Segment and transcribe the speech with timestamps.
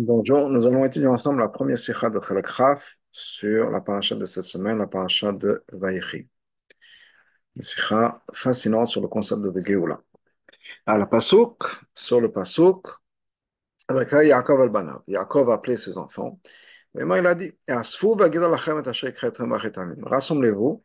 [0.00, 4.26] Bonjour, nous allons étudier ensemble la première sikha de Chalak Chaf sur la paracha de
[4.26, 6.28] cette semaine, la paracha de Vaïchi.
[7.56, 10.00] Une sikha fascinante sur le concept de Geoula.
[10.86, 11.64] À la Pasuk,
[11.94, 12.86] sur le Pasuk,
[13.88, 15.00] avec Yaakov al-Banav.
[15.08, 16.38] Yaakov a appelé ses enfants.
[16.96, 17.52] Et moi, il a dit
[20.06, 20.84] Rassemblez-vous.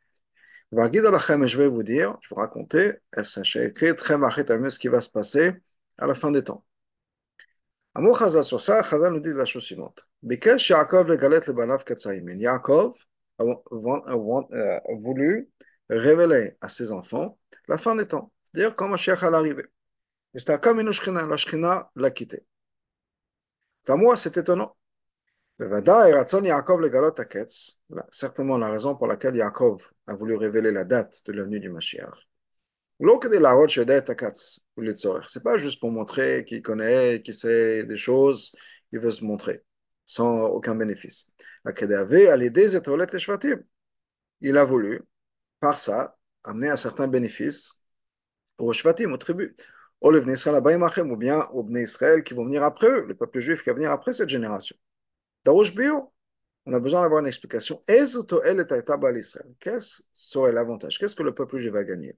[0.71, 5.51] Je vais vous dire, je vais vous raconter ce qui va se passer
[5.99, 6.65] à la fin des temps.
[7.95, 10.07] Amour Chazal sur ça, Chazal nous dit la chose suivante.
[10.23, 12.39] Bikesh Yaakov le galet le banav katsaimin.
[12.39, 12.97] Yaakov
[13.37, 14.15] a
[14.95, 15.49] voulu
[15.89, 17.37] révéler à ses enfants
[17.67, 19.65] la fin des temps, c'est-à-dire quand Mashiach allait arriver.
[20.33, 22.43] C'était comme une shchina, la shchina l'a quitté.
[23.83, 24.75] Enfin, moi, c'est étonnant.
[28.11, 31.69] Certainement la raison pour laquelle Yaakov a voulu révéler la date de la venue du
[31.69, 32.27] Mashiach.
[35.27, 38.55] C'est pas juste pour montrer qu'il connaît, qu'il sait des choses,
[38.91, 39.63] il veut se montrer
[40.05, 41.31] sans aucun bénéfice.
[44.41, 45.01] Il a voulu,
[45.59, 47.73] par ça, amener un certain bénéfice
[48.57, 49.53] aux Shvatim, aux tribus.
[50.01, 53.75] Ou bien aux Bnei Israël qui vont venir après eux, le peuple juif qui va
[53.75, 54.75] venir après cette génération.
[56.65, 57.81] On a besoin d'avoir une explication.
[57.87, 58.19] Qu'est-ce
[60.13, 60.99] serait l'avantage?
[60.99, 62.17] Qu'est-ce que le peuple juif va gagner?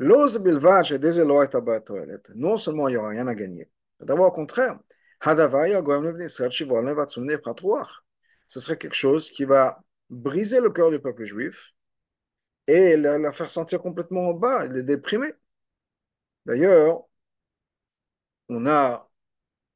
[0.00, 0.26] Non
[2.56, 3.70] seulement il n'y aura rien à gagner.
[4.00, 4.78] D'abord, au contraire,
[5.22, 5.36] ce
[8.60, 11.74] serait quelque chose qui va briser le cœur du peuple juif
[12.66, 15.34] et la, faire sentir complètement en bas, les déprimer.
[16.46, 17.02] D'ailleurs,
[18.48, 19.06] on a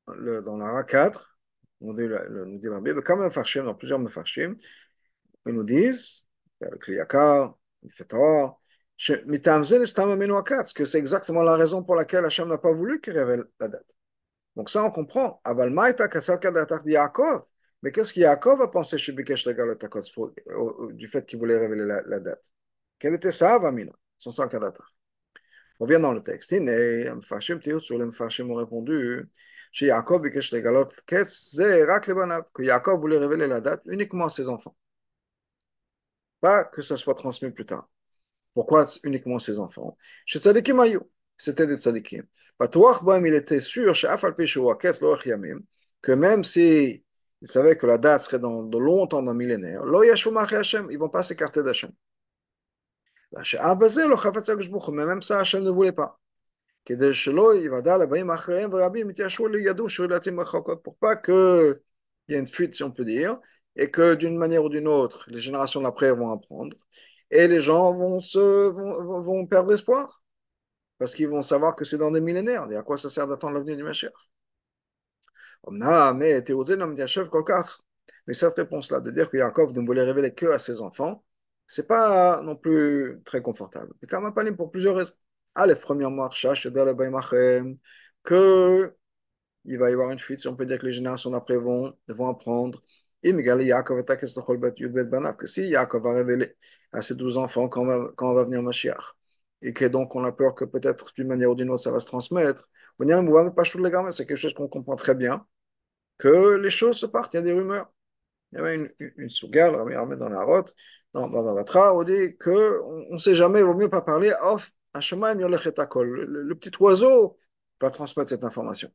[0.06, 1.38] dans la 4,
[1.82, 2.68] on dit, le, nous dit
[3.04, 4.56] quand même farshim, dans plusieurs mefarshim,
[5.46, 6.24] ils nous disent,
[6.62, 8.63] avec le yakar, le fetor,
[10.72, 13.86] que c'est exactement la raison pour laquelle Hachem n'a pas voulu qu'il révèle la date.
[14.56, 15.40] Donc ça, on comprend.
[17.82, 18.96] Mais qu'est-ce que Yaakov a pensé
[20.92, 22.50] du fait qu'il voulait révéler la, date
[22.98, 24.94] Quelle était sa avamina, son sankadatar
[25.80, 26.52] On vient dans le texte.
[26.52, 26.64] Ont
[28.54, 29.28] répondu
[29.72, 29.84] que
[32.62, 34.76] Yaakov voulait révéler la date uniquement à ses enfants.
[36.40, 37.88] Pas que ça soit transmis plus tard.
[38.54, 39.96] Pourquoi uniquement ses enfants?
[40.24, 42.24] Chez Tzadikim Ayou, c'était des Tzadikim.
[42.60, 43.94] il était sûr,
[46.02, 47.04] que même si
[47.42, 51.22] il savait que la date serait dans de longtemps, dans millénaire, ils ne vont pas
[51.22, 51.90] s'écarter d'Hachem.
[53.32, 56.20] Mais même ça, Hachem ne voulait pas.
[56.86, 56.96] Pour
[60.96, 61.80] pas qu'il
[62.28, 63.38] y ait une fuite, si on peut dire,
[63.76, 66.76] et que d'une manière ou d'une autre, les générations d'après vont apprendre
[67.30, 70.22] et les gens vont, se, vont, perdre espoir.
[70.98, 72.70] Parce qu'ils vont savoir que c'est dans des millénaires.
[72.70, 74.12] Et à quoi ça sert d'attendre l'avenir du Mashiach?
[78.26, 81.24] Mais cette réponse-là, de dire que Yaakov ne voulait révéler que à ses enfants,
[81.66, 83.92] c'est pas non plus très confortable.
[84.02, 85.12] Et quand même pour plusieurs raisons.
[85.54, 86.28] Aleph, premièrement,
[88.22, 88.94] que
[89.64, 91.94] il va y avoir une fuite, si on peut dire que les générations d'après vont,
[92.08, 92.80] vont apprendre
[95.36, 96.56] que si Yaakov va révéler
[96.94, 99.14] à ses douze enfants quand va, va venir Mashiach,
[99.62, 102.00] et que donc on a peur que peut-être d'une manière ou d'une autre ça va
[102.00, 105.46] se transmettre, c'est quelque chose qu'on comprend très bien,
[106.18, 107.90] que les choses se partent, il y a des rumeurs.
[108.52, 110.74] Il y avait une, une, une souga, dans la route,
[111.12, 116.24] dans Bavatra, on dit qu'on ne sait jamais, il vaut mieux pas parler, off, le,
[116.24, 117.36] le petit oiseau
[117.80, 118.90] va transmettre cette information.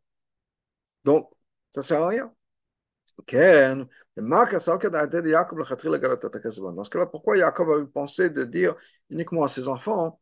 [1.04, 1.30] Donc,
[1.72, 2.34] ça ne sert à rien.
[6.74, 8.76] Dans ce cas-là, pourquoi Yaakov a eu pensé de dire
[9.10, 10.20] uniquement à ses enfants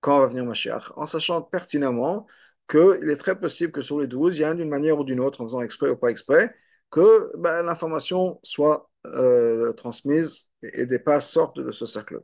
[0.00, 2.26] quand va venir Mashiach, en sachant pertinemment
[2.68, 5.20] qu'il est très possible que sur les douze, il y a d'une manière ou d'une
[5.20, 6.54] autre, en faisant exprès ou pas exprès,
[6.90, 12.20] que ben, l'information soit euh, transmise et, des pas sortent de ce cercle.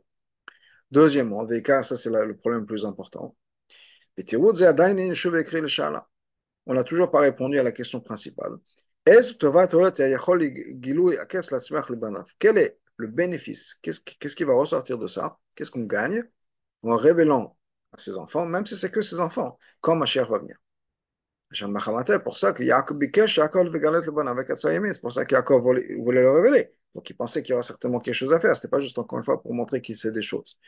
[0.91, 1.47] Deuxièmement,
[1.83, 3.37] ça c'est le problème le plus important.
[6.67, 8.53] On n'a toujours pas répondu à la question principale.
[12.39, 16.25] Quel est le bénéfice Qu'est-ce qui va ressortir de ça Qu'est-ce qu'on gagne
[16.83, 17.57] en révélant
[17.93, 20.57] à ses enfants, même si c'est que ses enfants, quand Mashiach va venir
[21.53, 24.49] C'est pour ça que Yaakov Bikesh, Yaakov Vegalet le bon avec.
[24.57, 26.73] C'est pour ça voulait, le révéler.
[26.95, 28.57] Donc il pensait qu'il y aurait certainement quelque chose à faire.
[28.57, 30.59] Ce n'était pas juste encore une fois pour montrer qu'il sait des choses.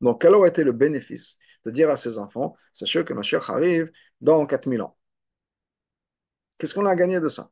[0.00, 3.92] Donc quel aurait été le bénéfice de dire à ses enfants Sachez que Mashiach arrive
[4.20, 4.96] dans 4000 ans.
[6.58, 7.50] Qu'est-ce qu'on a gagné de ça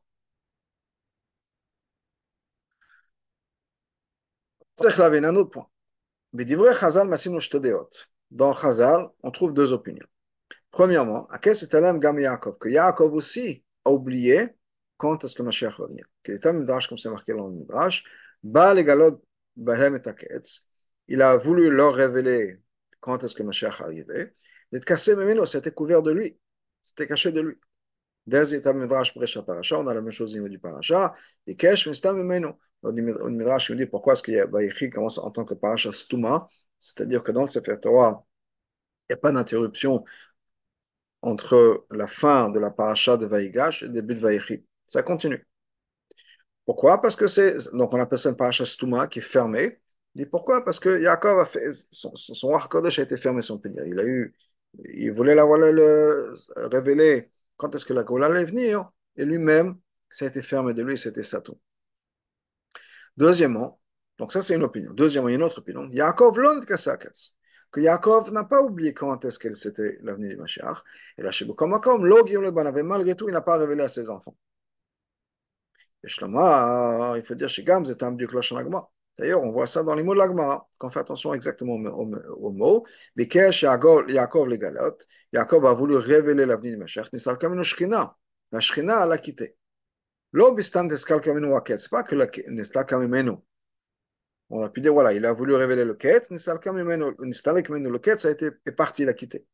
[4.83, 5.67] un autre point.
[8.31, 10.07] Dans Chazal, on trouve deux opinions.
[10.71, 14.49] Premièrement, que Yaakov aussi a oublié
[14.97, 16.05] quand est-ce que Mashiach va venir.
[21.07, 22.61] Il a voulu leur révéler
[22.99, 24.33] quand est-ce que Mashiach arrivait.
[24.71, 26.37] D'être cassé, mais c'était couvert de lui.
[26.83, 27.55] C'était caché de lui.
[28.27, 31.13] On a la même chose au niveau du Parasha.
[31.47, 36.47] Et dit pourquoi est-ce que Vaïchi commence en tant que Parasha Stuma,
[36.79, 38.25] c'est-à-dire que dans le Sefer Torah,
[39.09, 40.03] il n'y a pas d'interruption
[41.21, 44.65] entre la fin de la paracha de Vaïgash et le début de Vaïchi.
[44.85, 45.45] Ça continue.
[46.65, 47.71] Pourquoi Parce que c'est.
[47.73, 49.79] Donc on appelle ça une paracha Stuma qui est fermée.
[50.15, 51.71] Dit pourquoi Parce que Yaakov a fait.
[51.91, 53.85] Son, son a été fermé, si on peut dire.
[53.85, 54.33] Il a eu.
[54.93, 59.77] Il voulait la le, révéler quand est-ce que la Gola allait venir, et lui-même,
[60.09, 61.59] ça a été fermé de lui, c'était Satou.
[63.17, 63.79] Deuxièmement,
[64.17, 64.93] donc ça c'est une opinion.
[64.93, 65.89] Deuxièmement, il y a une autre opinion.
[65.89, 70.81] Yaakov l'on que Yaakov n'a pas oublié quand est-ce que c'était l'avenir du Mashiach.
[71.17, 74.35] Et là, chez comme avait malgré tout, il n'a pas révélé à ses enfants.
[76.03, 78.87] Et Shloma, il faut dire chez Gam, c'est un du Agma.
[79.17, 82.85] D'ailleurs, on voit ça dans les mots de l'Agma, qu'on fait attention exactement aux, mots.
[83.15, 88.17] Mais Yaakov les galotes, Yaakov a voulu révéler l'avenir du Mashiach, Nisal Kamenu Shkina.
[88.51, 89.55] La Shkina l'a quitté.
[90.33, 93.31] L'obistan Teskal Kamenu Waket, c'est pas que la Kamenu.
[94.49, 98.31] On a pu dire, voilà, il a voulu révéler le quête, le quête, ça a
[98.31, 99.45] été, est parti, il a quitté.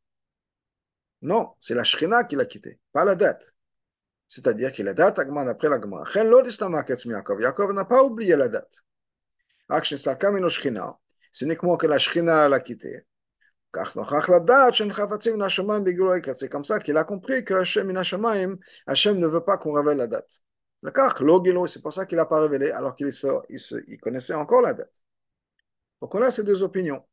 [1.22, 3.54] Non, c'est la Shrina qui l'a quitté, pas la date.
[4.28, 6.04] C'est-à-dire qu'il a date, Agman après la Gemara.
[6.14, 8.84] Yaakov n'a pas oublié la date.
[11.32, 13.06] C'est uniquement que la Shrina l'a quitté.
[16.34, 20.42] C'est comme ça qu'il a compris que Hashem ne veut pas qu'on révèle la date.
[20.84, 23.12] C'est pour ça qu'il n'a pas révélé, alors qu'il
[23.88, 25.02] il connaissait encore la date.
[26.02, 27.06] Donc on a ces deux opinions.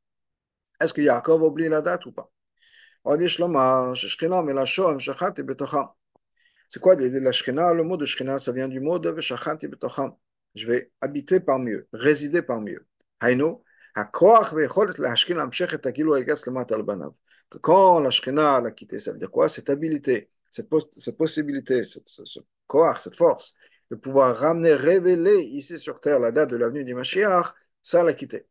[0.80, 2.30] Est-ce que Yaakov oublié la date ou pas
[6.68, 9.14] C'est quoi la Shekhinah Le mot de Shekhinah, ça vient du mot de
[10.58, 12.86] Je vais habiter parmi eux, résider parmi eux.
[13.22, 13.64] Haino,
[17.62, 19.48] quand la Shekhinah l'a quitté, ça veut dire quoi?
[19.48, 22.40] Cette habilité, cette, cette possibilité, cette, ce, ce
[22.98, 23.54] cette force
[23.90, 28.12] de pouvoir ramener, révéler ici sur terre la date de l'avenue du Mashiach, ça l'a
[28.12, 28.46] quitté.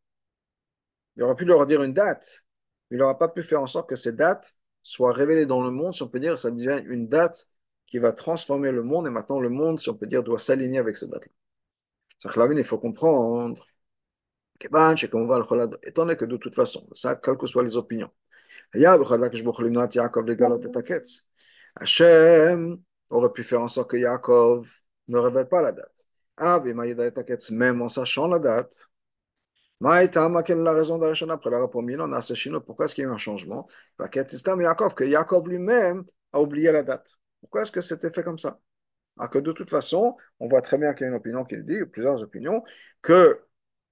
[1.18, 2.44] Il aurait pu leur dire une date,
[2.90, 5.72] mais il n'aura pas pu faire en sorte que cette date soit révélée dans le
[5.72, 7.50] monde, si on peut dire, ça devient une date
[7.86, 10.80] qui va transformer le monde, et maintenant le monde, si on peut dire, doit s'aligner
[10.80, 11.32] avec cette date-là.
[12.24, 13.66] Il faut comprendre,
[14.60, 18.10] étant donné que de toute façon, ça, quelles que soient les opinions,
[21.76, 24.68] Hachem aurait pu faire en sorte que Yaakov
[25.08, 26.08] ne révèle pas la date.
[27.52, 28.90] Même en sachant la date,
[29.80, 32.10] quelle est la raison après la rapport Milan,
[32.66, 33.68] pourquoi est-ce qu'il y a eu un changement?
[34.00, 36.04] Que Yaakov lui-même
[36.34, 37.18] a oublié la date.
[37.42, 38.60] Pourquoi est-ce que c'était fait comme ça?
[39.18, 41.56] Alors que de toute façon, on voit très bien qu'il y a une opinion qui
[41.56, 42.64] le dit, plusieurs opinions,
[43.02, 43.42] que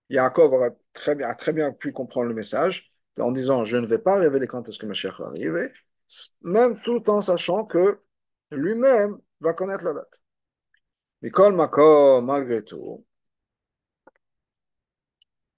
[0.10, 4.48] Yaakov a très bien pu comprendre le message en disant Je ne vais pas révéler
[4.48, 5.72] quand est-ce que Mashiach va arriver,
[6.42, 8.00] même tout en sachant que
[8.52, 10.22] lui-même va connaître la date.
[11.22, 13.06] Mikol Mako, malgré tout,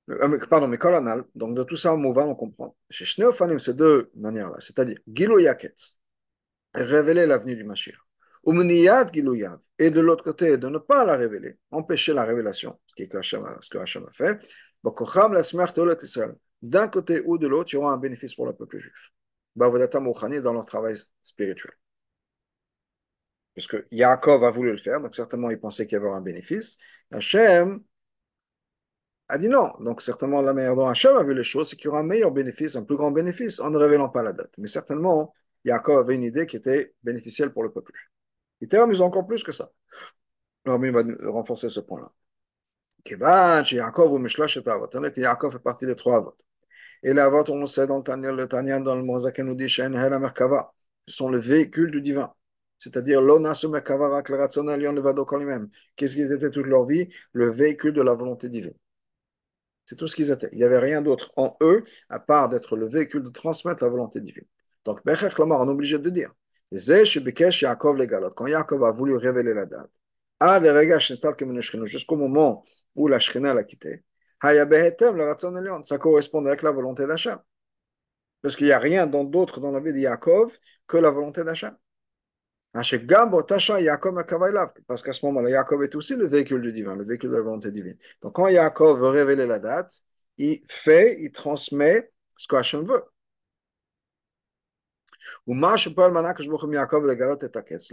[0.10, 2.76] euh, pardon, Mikol Anal, donc de tout ça on comprend.
[2.90, 5.98] Chez Shneofanim, c'est deux manières-là, c'est-à-dire Gilo Yaketz,
[6.74, 8.07] révéler l'avenir du Mashiach.
[9.80, 13.18] Et de l'autre côté, de ne pas la révéler, empêcher la révélation, ce, que
[13.78, 14.40] Hachem a fait.
[16.62, 19.12] D'un côté ou de l'autre, il y aura un bénéfice pour le peuple juif.
[19.56, 21.72] Dans leur travail spirituel
[23.58, 26.78] puisque Yaakov a voulu le faire, donc certainement il pensait qu'il y avait un bénéfice.
[27.10, 27.82] Hachem
[29.30, 29.74] a dit non.
[29.80, 32.04] Donc certainement la manière dont Hachem a vu les choses, c'est qu'il y aura un
[32.04, 34.54] meilleur bénéfice, un plus grand bénéfice en ne révélant pas la date.
[34.60, 35.34] Mais certainement,
[35.66, 37.94] Yaakov avait une idée qui était bénéficielle pour le peuple.
[38.62, 39.72] Il était amusant encore plus que ça.
[40.66, 42.12] Il va renforcer ce point-là.
[43.10, 46.44] Yaakov que Yaakov fait partie des trois votes.
[47.04, 49.56] Et les votes, on le sait dans le Tanya, le Tanya dans le Mozak nous
[49.56, 49.82] dit Ce
[51.08, 52.34] sont le véhicule du divin
[52.80, 53.22] c'est-à-dire
[55.96, 57.10] Qu'est-ce qu'ils étaient toute leur vie?
[57.32, 58.74] Le véhicule de la volonté divine.
[59.86, 60.50] C'est tout ce qu'ils étaient.
[60.52, 63.90] Il n'y avait rien d'autre en eux à part d'être le véhicule de transmettre la
[63.90, 64.46] volonté divine.
[64.86, 66.34] Donc, on est obligé de dire
[66.72, 69.92] Quand Yaakov a voulu révéler la date,
[71.86, 74.04] jusqu'au moment où la Shekhinah l'a quitté,
[74.42, 77.40] ça correspondait avec la volonté d'Hachem.
[78.42, 80.58] Parce qu'il n'y a rien d'autre dans la vie de Yaakov
[80.88, 81.76] que la volonté d'Hachem.
[82.74, 82.92] Parce
[85.04, 87.72] qu'à ce moment-là, Yaakov est aussi le véhicule du divin, le véhicule de la volonté
[87.72, 87.98] divine.
[88.22, 90.04] Donc quand Yaakov veut révéler la date,
[90.38, 93.04] il fait, il transmet ce qu'Hachem veut.
[95.48, 95.54] Le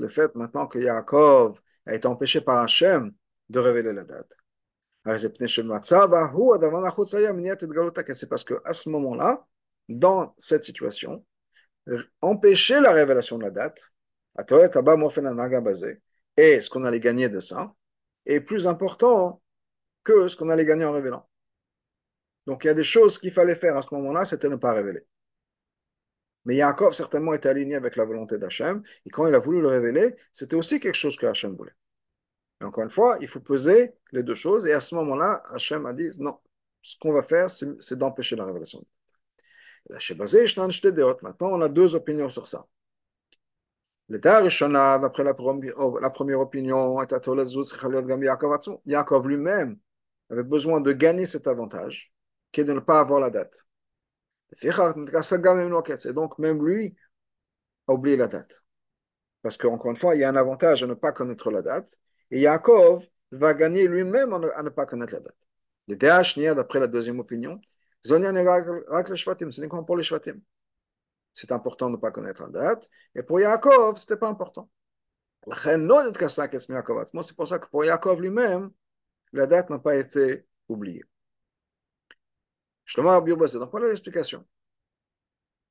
[0.09, 3.13] fait maintenant que Yaakov a été empêché par Hachem
[3.49, 4.37] de révéler la date.
[5.07, 5.39] C'est
[8.29, 9.47] parce qu'à ce moment-là,
[9.89, 11.25] dans cette situation,
[12.21, 13.93] empêcher la révélation de la date,
[16.37, 17.73] et ce qu'on allait gagner de ça,
[18.27, 19.41] est plus important
[20.03, 21.29] que ce qu'on allait gagner en révélant.
[22.47, 24.73] Donc il y a des choses qu'il fallait faire à ce moment-là, c'était ne pas
[24.73, 25.07] révéler.
[26.45, 29.69] Mais Yaakov certainement était aligné avec la volonté d'Hachem, et quand il a voulu le
[29.69, 31.75] révéler, c'était aussi quelque chose que Hachem voulait.
[32.61, 35.87] Et encore une fois, il faut peser les deux choses, et à ce moment-là, Hachem
[35.87, 36.39] a dit non,
[36.83, 38.85] ce qu'on va faire, c'est d'empêcher la révélation.
[39.89, 42.67] Maintenant, on a deux opinions sur ça.
[44.09, 46.99] L'état d'après la, première opinion,
[48.87, 49.79] Yaakov lui-même
[50.31, 52.13] avait besoin de gagner cet avantage,
[52.53, 53.67] qui est de ne pas avoir la date.
[54.53, 56.97] Et donc, même lui
[57.89, 58.63] a oublié la date.
[59.43, 61.97] Parce qu'encore une fois, il y a un avantage à ne pas connaître la date.
[62.31, 65.37] Et Yaakov va gagner lui-même à ne pas connaître la date.
[65.87, 67.61] Les d'après la deuxième opinion,
[68.03, 68.19] c'est
[69.87, 70.41] pour les Shvatim.
[71.35, 72.89] C'est important de ne pas connaître la date.
[73.15, 74.71] Et pour Yaakov, ce n'était pas important.
[75.47, 78.71] C'est pour ça que pour Yaakov lui-même,
[79.33, 81.05] la date n'a pas été oubliée.
[82.97, 84.45] Donc voilà l'explication?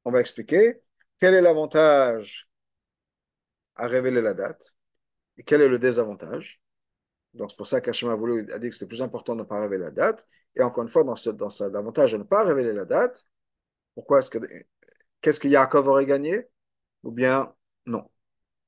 [0.05, 0.81] On va expliquer
[1.19, 2.49] quel est l'avantage
[3.75, 4.75] à révéler la date
[5.37, 6.61] et quel est le désavantage.
[7.33, 9.45] Donc c'est pour ça qu'Hachem a voulu a dit que c'était plus important de ne
[9.45, 10.27] pas révéler la date.
[10.55, 13.25] Et encore une fois, dans, ce, dans cet avantage de ne pas révéler la date,
[13.95, 14.37] pourquoi est-ce que
[15.21, 16.47] qu'est-ce que Yaakov aurait gagné?
[17.03, 17.53] Ou bien
[17.85, 18.09] non.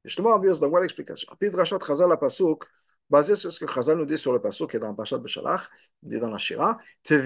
[0.04, 1.32] Justement, on voit l'explication?
[1.40, 2.66] Puis Rachat Chazal la Pasuk,
[3.10, 5.18] basé sur ce que Chazal nous dit sur le Pasuk qui est dans le Pashat
[5.18, 5.70] Beshalach,
[6.02, 7.18] dit dans la Shira, tu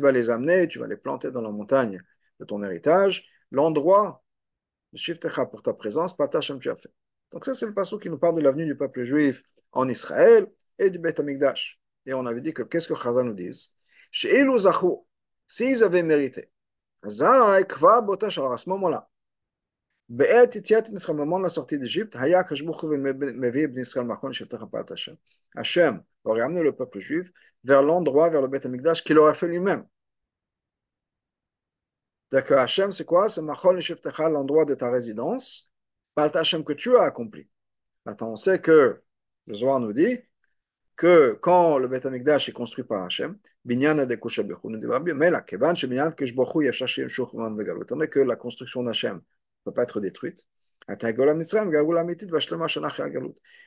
[0.00, 2.02] vas les amener, tu vas les planter dans la montagne
[2.38, 4.22] de ton héritage, l'endroit,
[4.92, 6.92] le Shiftecha pour ta présence, Patachem tu as fait.
[7.30, 10.46] Donc ça, c'est le passage qui nous parle de l'avenue du peuple juif en Israël
[10.78, 11.80] et du Beth Amikdash.
[12.06, 13.50] Et on avait dit que qu'est-ce que Chazal nous dit
[14.10, 14.44] Chez
[15.46, 16.50] s'ils avaient mérité,
[17.02, 19.09] à ce moment-là,
[20.10, 22.16] au moment de la sortie d'Égypte,
[25.54, 27.30] Hachem aurait amené le peuple juif
[27.64, 29.86] vers l'endroit, vers le Beth Amikdash qu'il aurait fait lui-même.
[32.32, 35.70] D'accord, Hachem, c'est quoi C'est Machon Shiftecha, l'endroit de ta résidence,
[36.14, 37.48] pas le Hachem que tu as accompli.
[38.04, 39.02] Maintenant, on sait que
[39.46, 40.18] le Zohar nous dit
[40.96, 44.80] que quand le Beth Amikdash est construit par Hachem, Binyan de Kushabirchun,
[45.14, 47.78] mais la Kevan, Sheminyan, Kishbochu, Yashashim, Shurman, Vegal,
[49.64, 50.44] ne peut pas être détruite.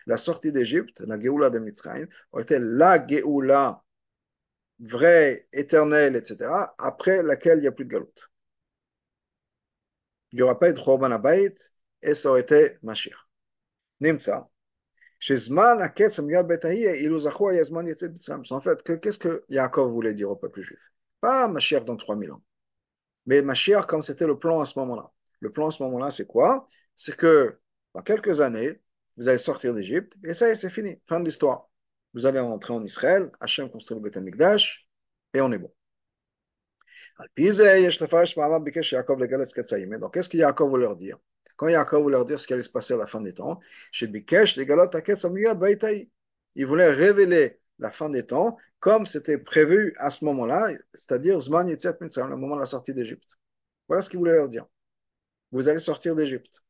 [0.06, 3.84] La sortie d'Égypte, la Géoula de Mitzrayim, a été la Géoula
[4.80, 8.30] vraie, éternelle, etc., après laquelle il n'y a plus de galoute.
[10.32, 11.72] Il n'y aura pas eu de Chorban Abayit,
[12.02, 13.16] et ça aurait été Mashiach.
[14.02, 14.50] Nimtza.
[18.50, 20.92] En fait, qu'est-ce que Yaakov voulait dire au peuple juif?
[21.22, 22.44] Pas Mashiach dans 3000 ans,
[23.26, 25.10] mais Mashiach comme c'était le plan à ce moment-là.
[25.44, 26.70] Le plan à ce moment-là, c'est quoi?
[26.96, 27.60] C'est que
[27.94, 28.82] dans quelques années,
[29.18, 31.02] vous allez sortir d'Égypte et ça y est, c'est fini.
[31.06, 31.70] Fin de l'histoire.
[32.14, 34.18] Vous allez rentrer en Israël, Hachem construit le Beth
[35.34, 35.74] et on est bon.
[40.00, 41.18] Donc, qu'est-ce que Yaakov veut leur dire?
[41.58, 43.60] Quand Yaakov veut leur dire ce qui allait se passer à la fin des temps,
[46.56, 52.36] il voulait révéler la fin des temps comme c'était prévu à ce moment-là, c'est-à-dire le
[52.38, 53.38] moment de la sortie d'Égypte.
[53.90, 54.66] Voilà ce qu'il voulait leur dire
[55.54, 56.64] vous allez sortir d'Égypte.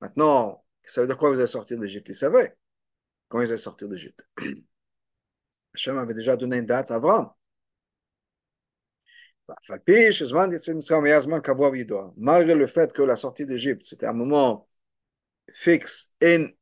[0.00, 2.08] Maintenant, ça veut dire quoi vous allez sortir d'Égypte?
[2.08, 2.56] Ils savaient
[3.28, 4.26] quand ils allaient sortir d'Égypte.
[5.74, 7.30] Hachem avait déjà donné une date à Avram.
[12.16, 14.68] Malgré le fait que la sortie d'Égypte, c'était un moment
[15.52, 16.56] fixe et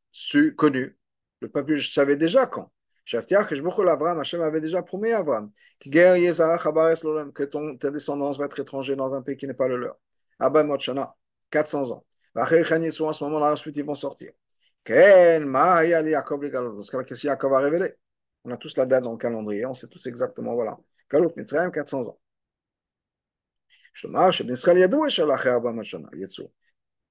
[0.56, 0.98] connu,
[1.40, 2.70] le peuple savait déjà quand.
[3.10, 7.44] Hachem avait déjà promis à Avram que
[7.76, 9.98] ta descendance va être étranger dans un pays qui n'est pas le leur.
[10.42, 11.14] Abba Motshana,
[11.50, 12.04] 400 ans.
[12.90, 14.32] sont à ce moment-là, ensuite ils vont sortir.
[14.84, 15.40] Qu'est-ce
[16.90, 17.94] que Yaakov a révélé?
[18.44, 20.76] On a tous la date dans le calendrier, on sait tous exactement, voilà.
[21.10, 22.18] Galut Mitzrayim, 400 ans.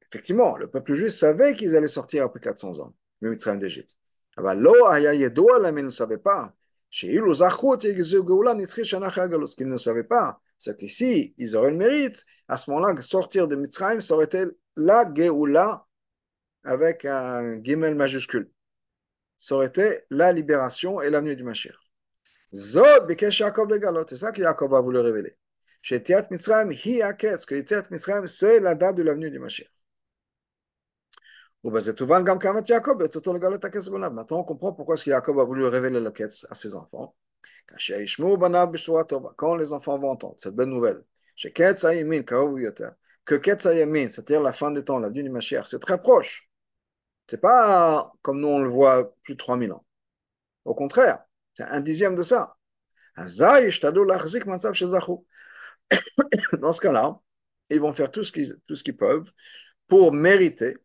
[0.09, 3.95] Effectivement, le peuple juif savait qu'ils allaient sortir après 400 ans, le Mitzrayim d'Égypte.
[4.37, 6.53] Mais ne savait pas.
[6.89, 7.33] Qu'ils ne
[9.77, 14.13] savaient pas, c'est qu'ici, ils auraient le mérite, à ce moment-là, sortir de Mitzrayim, ça
[14.13, 15.87] aurait été la Geoula
[16.63, 18.47] avec un guimel majuscule.
[19.39, 21.73] Ça aurait été la libération et l'avenue du Mashiach.
[22.53, 25.35] Zod Bikesh Yaakov le galot, c'est ça que Yaakov a voulu révéler.
[25.81, 29.67] Chez Tiat Mitzrayim, hi akes, que Tiat Mitzrayim, c'est la date de l'avenue du Mashiach.
[31.63, 37.15] Maintenant, on comprend pourquoi est-ce que Yaakov a voulu révéler le Ketz à ses enfants.
[39.37, 41.03] Quand les enfants vont entendre cette bonne nouvelle,
[43.25, 43.41] que
[44.09, 46.49] c'est-à-dire la fin des temps, l'avenue du Mashiach, c'est très proche.
[47.27, 49.85] C'est pas comme nous on le voit plus de 3000 ans.
[50.65, 51.19] Au contraire,
[51.53, 52.57] c'est un dixième de ça.
[53.17, 53.27] Dans
[56.71, 57.19] ce cas-là,
[57.69, 59.31] ils vont faire tout ce qu'ils, tout ce qu'ils peuvent
[59.87, 60.77] pour mériter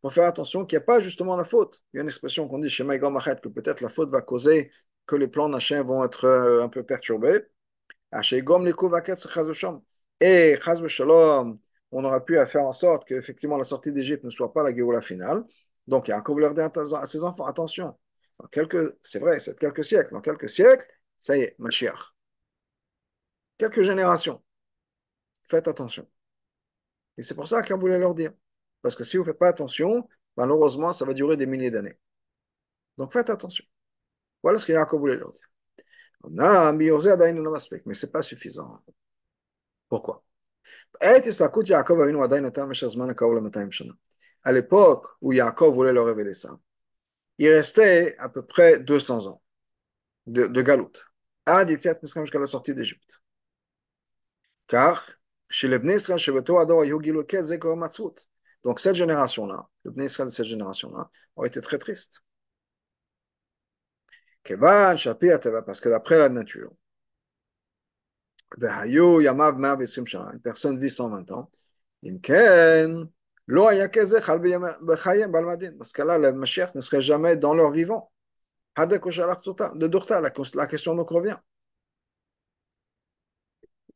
[0.00, 1.82] pour faire attention qu'il n'y a pas justement la faute.
[1.92, 4.72] Il y a une expression qu'on dit chez que peut-être la faute va causer
[5.06, 7.44] que les plans d'Hachem vont être euh, un peu perturbés.
[10.20, 10.58] Et
[11.90, 14.74] on aura pu faire en sorte que effectivement la sortie d'Égypte ne soit pas la
[14.74, 15.44] Géoula finale.
[15.86, 17.96] Donc il y a encore leur dire à ses enfants, attention,
[19.02, 20.86] c'est vrai, c'est quelques siècles, dans quelques siècles,
[21.20, 22.14] ça y est, Mashiach.
[23.56, 24.42] Quelques générations.
[25.48, 26.06] Faites attention.
[27.18, 28.32] Et c'est pour ça qu'on voulait leur dire.
[28.80, 31.98] Parce que si vous ne faites pas attention, malheureusement, ça va durer des milliers d'années.
[32.96, 33.64] Donc faites attention.
[34.42, 35.48] Voilà ce que Yaakov voulait leur dire.
[37.86, 38.82] Mais ce n'est pas suffisant.
[39.88, 40.24] Pourquoi?
[41.00, 41.18] À
[44.52, 46.58] l'époque où Yaakov voulait leur révéler ça,
[47.38, 49.42] il restait à peu près 200 ans
[50.26, 51.04] de, de galoute.
[51.46, 53.20] jusqu'à la sortie d'Égypte.
[54.66, 55.17] Car
[55.48, 56.32] chez les Bnei Israël, chez
[58.64, 62.22] Donc cette génération-là, le Bnei Israël de cette génération-là, ont été très tristes.
[64.44, 66.72] Parce que d'après la nature,
[70.32, 71.50] une personne vit 120 ans,
[72.02, 72.24] dans
[75.84, 78.10] ce cas-là, le Mashiach ne serait jamais dans leur vivant.
[78.76, 81.36] De la question donc revient.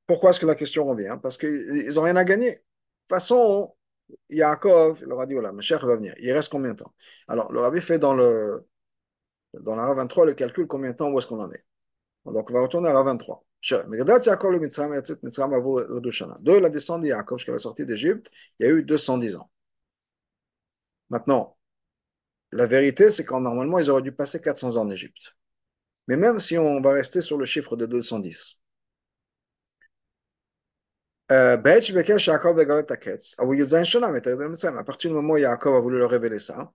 [0.06, 1.18] Pourquoi est-ce que la question revient?
[1.22, 2.50] Parce qu'ils n'ont rien à gagner.
[2.50, 2.64] De toute
[3.08, 3.74] façon,
[4.30, 6.14] Yaakov leur a dit voilà, Mashiach va venir.
[6.18, 6.94] Il reste combien de temps?
[7.28, 8.66] Alors, le rabbi fait dans, le,
[9.54, 11.64] dans la 23 le calcul combien de temps, où est-ce qu'on en est?
[12.24, 13.44] Donc, on va retourner à la 23.
[16.40, 19.50] De la descente de Yaakov jusqu'à la sortie d'Égypte, il y a eu 210 ans.
[21.10, 21.56] Maintenant,
[22.52, 25.34] la vérité, c'est qu'en normalement, ils auraient dû passer 400 ans en Égypte.
[26.08, 28.61] Mais même si on va rester sur le chiffre de 210,
[34.78, 36.72] à partir du moment où Yaakov a voulu leur révéler ça,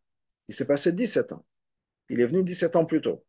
[0.48, 1.46] il s'est passé 17 ans.
[2.10, 3.24] Il est venu 17 ans plus tôt.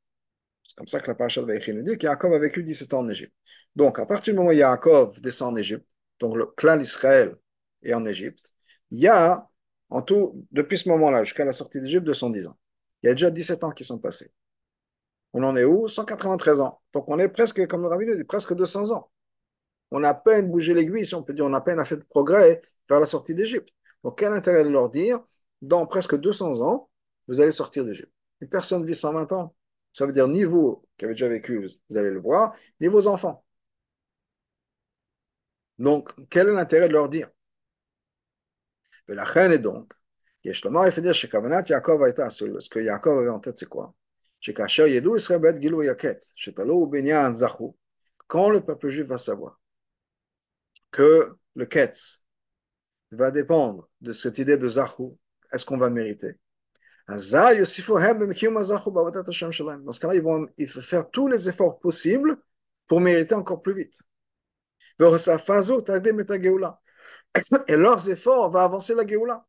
[0.64, 3.00] C'est comme ça que la parasha de Vaïchi nous dit qu'Yaakov a vécu 17 ans
[3.00, 3.34] en Égypte.
[3.74, 5.86] Donc, à partir du moment où Yaakov descend en Égypte,
[6.20, 7.36] donc le clan d'Israël
[7.82, 8.52] est en Égypte,
[8.90, 9.48] il y a
[9.90, 12.58] en tout, depuis ce moment-là jusqu'à la sortie d'Égypte, 210 ans.
[13.02, 14.30] Il y a déjà 17 ans qui sont passés.
[15.32, 15.88] On en est où?
[15.88, 16.80] 193 ans.
[16.92, 19.10] Donc on est presque, comme le rabbi dit, presque 200 ans
[19.90, 21.96] on a à peine bougé l'aiguille, si on peut dire, on a à peine fait
[21.96, 23.68] de progrès vers la sortie d'Égypte.
[24.04, 25.20] Donc, quel intérêt de leur dire,
[25.62, 26.90] dans presque 200 ans,
[27.26, 28.12] vous allez sortir d'Égypte?
[28.40, 29.54] Une personne vit 120 ans.
[29.92, 33.08] Ça veut dire ni vous, qui avez déjà vécu, vous allez le voir, ni vos
[33.08, 33.44] enfants.
[35.78, 37.28] Donc, quel est l'intérêt de leur dire?
[39.08, 39.92] La reine est donc,
[40.44, 40.60] ce
[42.68, 43.94] que Yaakov avait en tête, c'est quoi?
[48.26, 49.58] Quand le peuple juif va savoir
[50.90, 52.22] que le Ketz
[53.10, 55.18] va dépendre de cette idée de Zahou.
[55.52, 56.36] Est-ce qu'on va mériter?
[57.08, 57.30] Dans ce
[60.00, 62.36] cas-là, ils vont il faut faire tous les efforts possibles
[62.86, 63.98] pour mériter encore plus vite.
[65.00, 65.04] Et
[67.76, 69.46] leurs efforts vont avancer la Géoula.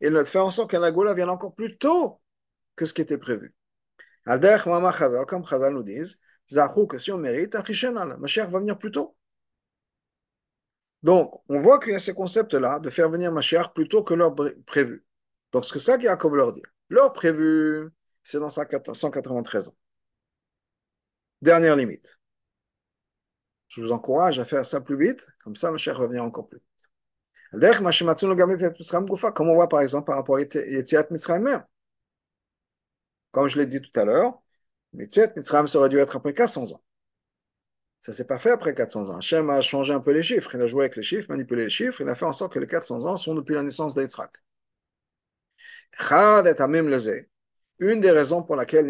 [0.00, 2.20] Et de faire en sorte que la Géoula vienne encore plus tôt
[2.76, 3.54] que ce qui était prévu.
[4.24, 6.18] Comme Chazal nous disent,
[6.88, 9.16] que si on mérite, Mashiach va venir plus tôt.
[11.02, 14.14] Donc, on voit qu'il y a ce concept-là de faire venir Mashiach plus tôt que
[14.14, 14.34] l'heure
[14.66, 15.04] prévue.
[15.52, 16.62] Donc, c'est ça qu'Yaakov leur dit.
[16.88, 17.90] L'heure prévue,
[18.22, 19.76] c'est dans 193 ans.
[21.42, 22.18] Dernière limite.
[23.68, 26.58] Je vous encourage à faire ça plus vite, comme ça Mashiach va venir encore plus
[26.58, 26.64] vite.
[29.34, 31.64] Comme on voit par exemple par rapport à Yetiat Mitzrayim.
[33.30, 34.40] Comme je l'ai dit tout à l'heure,
[34.94, 36.82] Mitzet, Mitzrayim, ça aurait dû être après 400 ans.
[38.00, 39.16] Ça ne s'est pas fait après 400 ans.
[39.16, 40.54] Hachem a changé un peu les chiffres.
[40.54, 42.02] Il a joué avec les chiffres, manipulé les chiffres.
[42.02, 44.42] Il a fait en sorte que les 400 ans sont depuis la naissance d'Yitzhak.
[47.78, 48.86] Une des raisons pour laquelle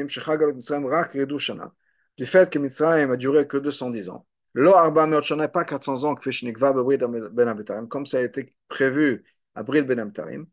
[2.17, 8.19] du fait que Mitzrayim a duré que 210 ans, pas 400 ans, ben comme ça
[8.19, 10.47] a été prévu à Brid Ben Amtarim,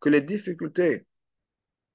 [0.00, 1.06] que les difficultés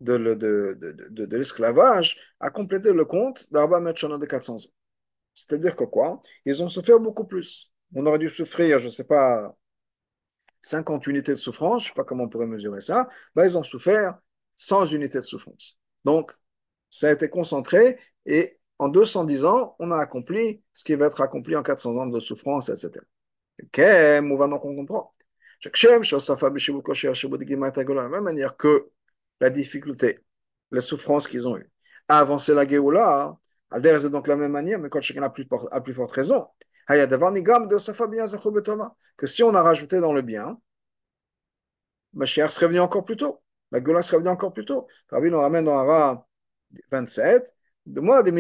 [0.02, 4.60] de, l'esclavage a complété le compte d'Arba Meot de 400 ans.
[5.34, 6.22] C'est-à-dire que quoi?
[6.46, 7.72] Ils ont souffert beaucoup plus.
[7.94, 9.56] On aurait dû souffrir, je ne sais pas,
[10.62, 13.58] 50 unités de souffrance, je ne sais pas comment on pourrait mesurer ça, ben, ils
[13.58, 14.18] ont souffert
[14.58, 15.78] 100 unités de souffrance.
[16.04, 16.32] Donc,
[16.90, 21.22] ça a été concentré et en 210 ans, on a accompli ce qui va être
[21.22, 23.06] accompli en 400 ans de souffrance, etc.
[23.62, 25.14] Ok, on donc on comprend.
[25.64, 25.70] De
[27.94, 28.90] la même manière que
[29.40, 30.20] la difficulté,
[30.72, 31.70] les souffrances qu'ils ont eues,
[32.08, 33.38] à avancer la Géoula,
[33.72, 36.48] Alder c'est donc la même manière, mais quand chacun a plus, a plus forte raison.
[39.18, 40.60] Que si on a rajouté dans le bien,
[42.14, 43.42] Mashiach serait venu encore plus tôt.
[43.72, 44.88] La Géoula serait venue encore plus tôt.
[45.10, 46.28] Rabbi nous ramène dans Ara
[46.92, 47.54] 27,
[47.86, 48.32] de moi, des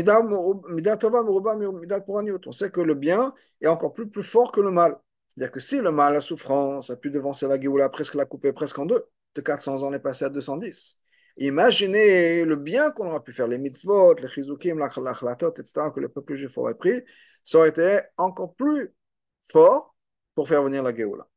[2.47, 4.97] On sait que le bien est encore plus, plus fort que le mal.
[5.27, 8.53] C'est-à-dire que si le mal, la souffrance, a pu devancer la Géoula, presque la couper
[8.53, 9.05] presque en deux,
[9.35, 10.97] de 400 ans, on est passé à 210.
[11.37, 16.09] Imaginez le bien qu'on aurait pu faire, les mitzvot, les chizukim, l'achlatot, etc., que le
[16.09, 17.03] peuple juif aurait pris,
[17.43, 18.93] ça aurait été encore plus
[19.41, 19.95] fort
[20.33, 21.27] pour faire venir la Géoula.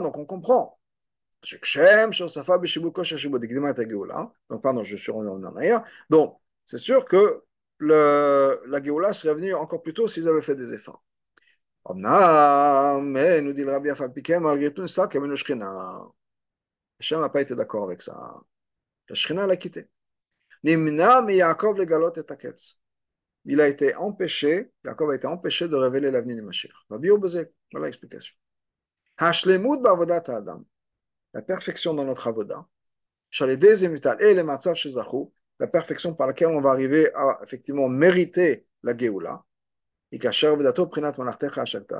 [0.00, 0.78] donc on comprend.
[1.42, 1.64] Donc,
[4.62, 5.84] pardon, je suis revenu en arrière.
[6.10, 7.42] Donc, c'est sûr que
[7.80, 11.02] la Géoula serait venue encore plus tôt s'ils avaient fait des efforts.
[11.94, 13.90] Mais nous dit le Rabbi
[14.40, 15.08] malgré tout, ça.
[17.00, 18.34] Hachem n'a pas été d'accord avec ça.
[19.08, 19.88] La Shkina l'a quitté.
[20.64, 22.78] Yaakov le.
[23.44, 26.72] Il a été empêché, a été empêché de révéler l'avenir du Mashiach.
[26.88, 28.34] Voilà l'explication.
[31.34, 32.66] La perfection dans notre avoda,
[35.60, 39.44] la perfection par laquelle on va arriver à effectivement mériter la geoula,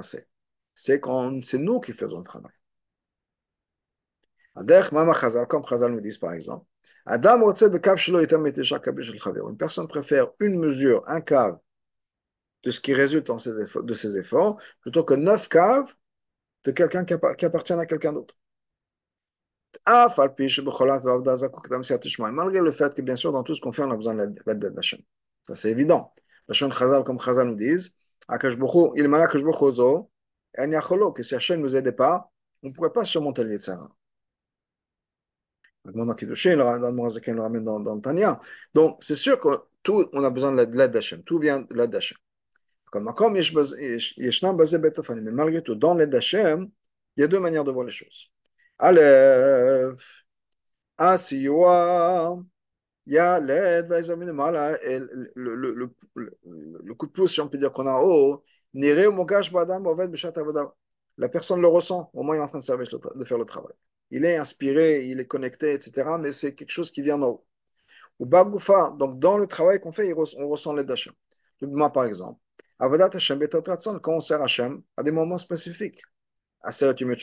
[0.03, 1.01] c'est
[1.43, 2.58] c'est nous qui faisons le travail.
[5.49, 6.67] Comme Chazal nous dit par exemple,
[7.07, 11.59] une personne préfère une mesure, un cave
[12.65, 15.95] de ce qui résulte de ses efforts, plutôt que neuf caves
[16.65, 18.35] de quelqu'un qui appartient à quelqu'un d'autre.
[22.33, 24.35] Malgré le fait que, bien sûr, dans tout ce qu'on fait, on a besoin de
[24.47, 25.01] l'aide d'Hachem.
[25.47, 26.13] Ça, c'est évident.
[26.49, 27.93] Hachem Chazal, comme Chazal nous disent,
[28.31, 28.57] il je
[31.13, 32.31] que si Hachem ne nous aidait pas,
[32.63, 33.89] on ne pourrait pas surmonter le Yitzhara.
[35.95, 38.41] Le ramène dans, dans Tania.
[38.75, 39.49] Donc, c'est sûr que
[39.83, 41.23] tout, on a besoin de l'aide d'Hachem.
[41.23, 42.19] Tout vient de l'aide d'Hachem.
[42.91, 43.05] Comme
[45.23, 46.71] mais malgré tout, dans l'aide d'Hachem,
[47.17, 48.31] il y a deux manières de voir les choses.
[48.79, 50.25] Aleph,
[50.97, 52.39] Asiwa,
[53.07, 55.91] Yaled, le, le, le,
[56.85, 58.95] le coup de pouce, si on peut dire qu'on a haut, la
[61.29, 63.75] personne le ressent, au moins il est en train de, servir, de faire le travail.
[64.11, 66.19] Il est inspiré, il est connecté, etc.
[66.19, 67.47] Mais c'est quelque chose qui vient d'en haut.
[68.19, 71.13] Ou Babgoufa, donc dans le travail qu'on fait, on ressent l'aide d'Hachem.
[71.63, 72.41] Moi, par exemple,
[72.79, 73.41] Avodat Hashem
[74.01, 76.03] quand on sert Hachem à des moments spécifiques.
[76.63, 77.15] Aseret Yom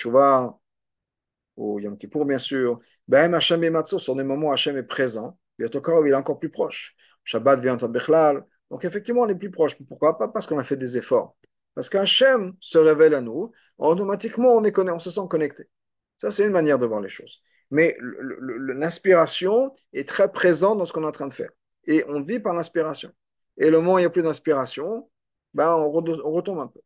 [1.58, 2.80] ou Yom Kippour, bien sûr.
[3.08, 5.38] Ben Hashem et Matzot sont des moments où Hashem est présent.
[5.60, 6.95] Et il est encore plus proche.
[7.24, 8.45] Shabbat vient en Bechlal.
[8.69, 9.76] Donc, effectivement, on est plus proche.
[9.88, 10.28] Pourquoi Pas?
[10.28, 11.38] Parce qu'on a fait des efforts.
[11.74, 15.69] Parce qu'Hachem se révèle à nous, automatiquement, on se sent connecté.
[16.17, 17.41] Ça, c'est une manière de voir les choses.
[17.71, 21.49] Mais l'inspiration est très présente dans ce qu'on est en train de faire.
[21.88, 23.12] Et on vit par l'inspiration.
[23.58, 25.10] Et le moment où il n'y a plus d'inspiration,
[25.54, 26.82] ben, on, retombe un peu.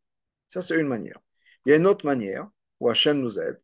[0.48, 1.18] Ça, c'est une manière.
[1.64, 3.60] Il y a une autre manière où Hachem nous aide.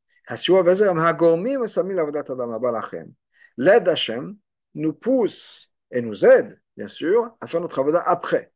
[3.57, 4.37] L'aide d'Hachem
[4.75, 8.53] nous pousse et nous aide, bien sûr, à faire notre avoda après.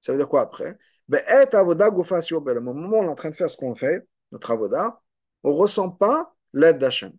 [0.00, 0.78] Ça veut dire quoi après?
[1.08, 5.00] Le moment où on est en train de faire ce qu'on fait, notre avoda,
[5.42, 7.12] on ne ressent pas l'aide d'Hachem.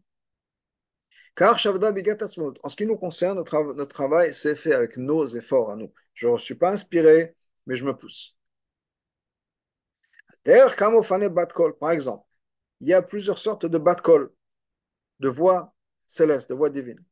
[1.39, 5.94] Car en ce qui nous concerne, notre, travail s'est fait avec nos efforts à nous.
[6.13, 7.34] Je ne suis pas inspiré,
[7.65, 8.36] mais je me pousse.
[11.80, 12.26] Par exemple,
[12.82, 13.96] il y a plusieurs sortes de bat
[15.20, 15.74] de voix
[16.08, 17.04] célestes, de voix divines.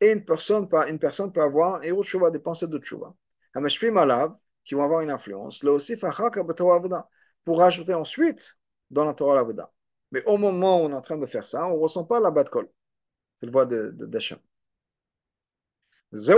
[0.00, 3.14] Et une personne, une personne peut avoir des pensées de Tshuva.
[4.64, 5.64] Qui vont avoir une influence.
[5.64, 5.96] Là aussi,
[7.44, 8.56] pour rajouter ensuite
[8.90, 9.72] dans la Torah Lavada.
[10.12, 12.20] Mais au moment où on est en train de faire ça, on ne ressent pas
[12.20, 14.38] la bat C'est le voie d'Hachem.
[16.12, 16.34] Ça,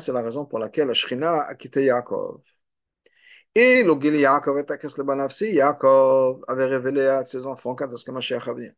[0.00, 2.40] c'est la raison pour laquelle la Shrina a quitté Yaakov.
[3.54, 7.90] Et le Gili Yaakov et Akes le Banafsi, Yaakov avait révélé à ses enfants quand
[7.92, 8.72] est-ce que Mashiach va venir.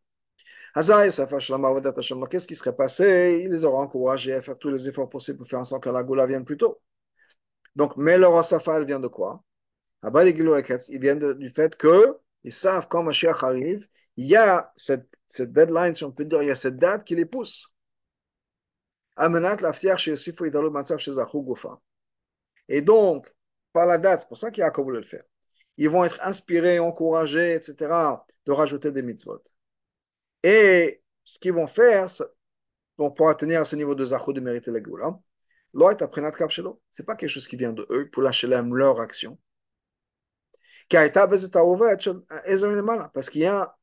[0.74, 3.42] Qu'est-ce qui serait passé?
[3.44, 5.90] Il les aura encouragés à faire tous les efforts possibles pour faire en sorte que
[5.90, 6.80] la Goula vienne plus tôt.
[7.74, 9.42] Donc, mais leur Safa, elle vient de quoi?
[10.02, 13.86] Il vient du fait qu'ils savent quand Mashiach arrive,
[14.16, 17.04] il y a cette, cette deadline, si on peut dire, il y a cette date
[17.04, 17.66] qui les pousse.
[22.68, 23.34] Et donc,
[23.72, 25.24] par la date, c'est pour ça qu'Yaakov voulait le faire.
[25.76, 29.42] Ils vont être inspirés, encouragés, etc., de rajouter des mitzvot.
[30.42, 32.06] Et ce qu'ils vont faire,
[32.96, 35.18] pour pouvoir atteindre ce niveau de Zachou de mériter la Goula,
[35.72, 39.38] ce n'est pas quelque chose qui vient de eux pour lâcher leur action.
[43.14, 43.76] Parce qu'il y a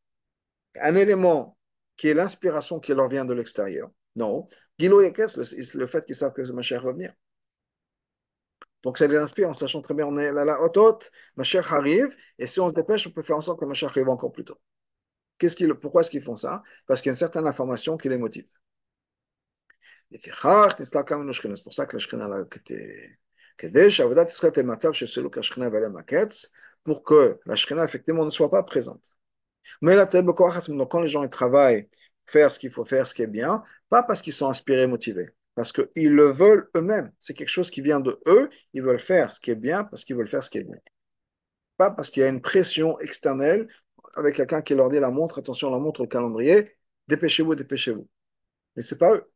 [0.81, 1.57] un élément
[1.95, 3.89] qui est l'inspiration qui leur vient de l'extérieur.
[4.15, 4.47] Non.
[4.77, 7.13] Gilo le fait qu'ils savent que ma chère va venir.
[8.83, 11.43] Donc ça les inspire en sachant très bien, on est là, là, haute, haute, ma
[11.43, 13.89] chère arrive, et si on se dépêche, on peut faire en sorte que ma chère
[13.89, 14.57] arrive encore plus tôt.
[15.37, 16.63] Qu'est-ce pourquoi est-ce qu'ils font ça?
[16.85, 18.47] Parce qu'il y a une certaine information qui les motive.
[20.11, 20.21] C'est
[21.63, 23.19] pour ça que la Shekhinah a quitté.
[26.88, 29.17] Pour que la Shekhinah effectivement ne soit pas présente.
[29.82, 31.89] Mais la quand les gens travaillent,
[32.26, 35.28] faire ce qu'il faut faire, ce qui est bien, pas parce qu'ils sont inspirés, motivés,
[35.54, 37.12] parce qu'ils le veulent eux-mêmes.
[37.19, 40.06] C'est quelque chose qui vient de eux, ils veulent faire ce qui est bien parce
[40.06, 40.78] qu'ils veulent faire ce qui est bien.
[41.76, 43.67] Pas parce qu'il y a une pression externe
[44.15, 46.71] avec quelqu'un qui leur dit la montre, attention, la montre au calendrier,
[47.10, 48.08] dépêchez-vous, dépêchez-vous.
[48.78, 49.30] Mais ce n'est pas eux.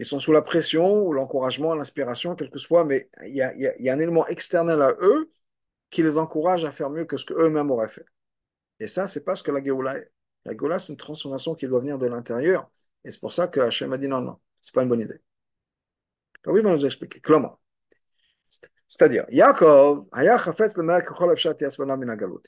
[0.00, 3.52] Ils sont sous la pression ou l'encouragement, l'inspiration, quel que soit, mais il y a,
[3.92, 5.30] un élément externe à eux
[5.90, 8.06] qui les encourage à faire mieux que ce qu'eux-mêmes auraient fait.
[8.78, 10.10] Et ça, c'est pas ce que la Géoula est.
[10.46, 12.70] La Géoula, c'est une transformation qui doit venir de l'intérieur.
[13.04, 15.20] Et c'est pour ça que Hachem a dit non, non, c'est pas une bonne idée.
[16.44, 17.20] Donc, il va nous expliquer.
[17.20, 17.60] Comment
[18.88, 20.06] c'est-à-dire, Yaakov,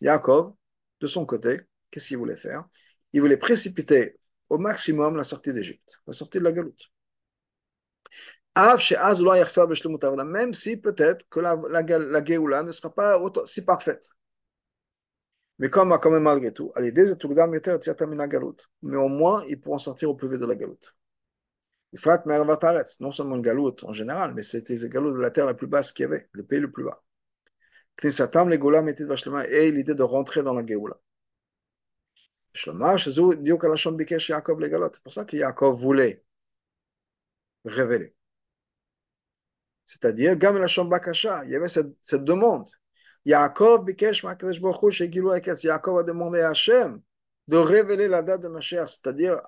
[0.00, 0.54] Yaakov,
[1.00, 1.60] de son côté,
[1.90, 2.64] qu'est-ce qu'il voulait faire?
[3.12, 6.90] Il voulait précipiter au maximum la sortie d'Égypte, la sortie de la galoute.
[8.54, 14.10] Même si peut-être que la, la, la Géoula ne sera pas si parfaite.
[15.58, 16.72] Mais comme, quand même malgré tout,
[18.82, 20.94] mais au moins ils pourront sortir au plus vite de la galoute.
[23.00, 25.66] Non seulement une galoute en général, mais c'était les galoutes de la terre la plus
[25.66, 27.02] basse qu'il y avait, le pays le plus bas.
[29.50, 30.98] Et l'idée de rentrer dans la Géoula.
[32.54, 32.70] C'est
[35.02, 36.24] pour ça que Yaakov voulait
[37.64, 38.14] révéler.
[39.84, 42.68] C'est-à-dire, il y avait cette, cette demande.
[43.24, 43.84] Yaakov
[45.64, 47.00] Yaakov a demandé à Hachem
[47.48, 49.40] de révéler la date de ma chère, c'est-à-dire,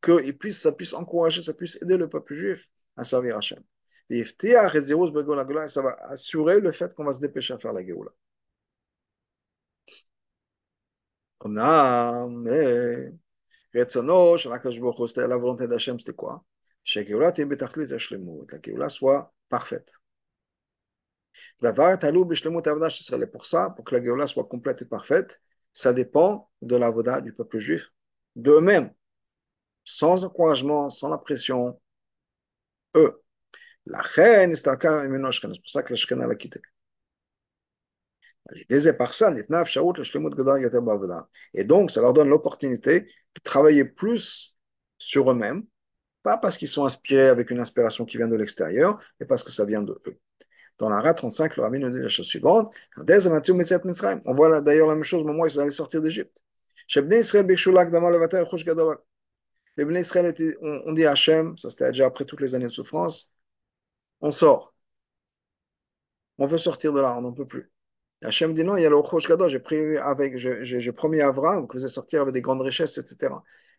[0.00, 3.62] que puisse, ça puisse encourager, ça puisse aider le peuple juif à servir Hachem.
[4.10, 8.10] Et ça va assurer le fait qu'on va se dépêcher à faire la Géoula.
[12.28, 13.12] Mais,
[15.28, 16.44] la volonté d'Hachem, c'était quoi?
[16.94, 19.92] La Géoula soit parfaite.
[23.32, 25.40] Pour ça, pour que la Géoula soit complète et parfaite,
[25.72, 27.92] ça dépend de la voda du peuple juif,
[28.36, 28.92] d'eux-mêmes,
[29.84, 31.80] sans encouragement, sans la pression,
[32.96, 33.22] eux.
[33.86, 34.78] La reine, c'est pour
[35.64, 36.60] ça que la Shekhinah l'a quitté.
[41.54, 44.56] Et donc, ça leur donne l'opportunité de travailler plus
[44.98, 45.64] sur eux-mêmes,
[46.22, 49.50] pas parce qu'ils sont inspirés avec une inspiration qui vient de l'extérieur, mais parce que
[49.50, 50.18] ça vient de eux.
[50.78, 52.74] Dans la RA 35, le Rabbi nous dit la chose suivante.
[52.96, 56.42] On voit d'ailleurs la même chose au moment où ils allaient sortir d'Égypte.
[56.94, 57.02] Les
[59.84, 63.30] Bnei Israël, on dit à Hachem, ça c'était déjà après toutes les années de souffrance,
[64.20, 64.74] on sort.
[66.38, 67.70] On veut sortir de là, on n'en peut plus.
[68.22, 71.28] Hachem dit non, il y a le Rosh Gadol, j'ai pris avec, j'ai promis à
[71.28, 73.34] Abraham que vous allez sortir avec des grandes richesses, etc.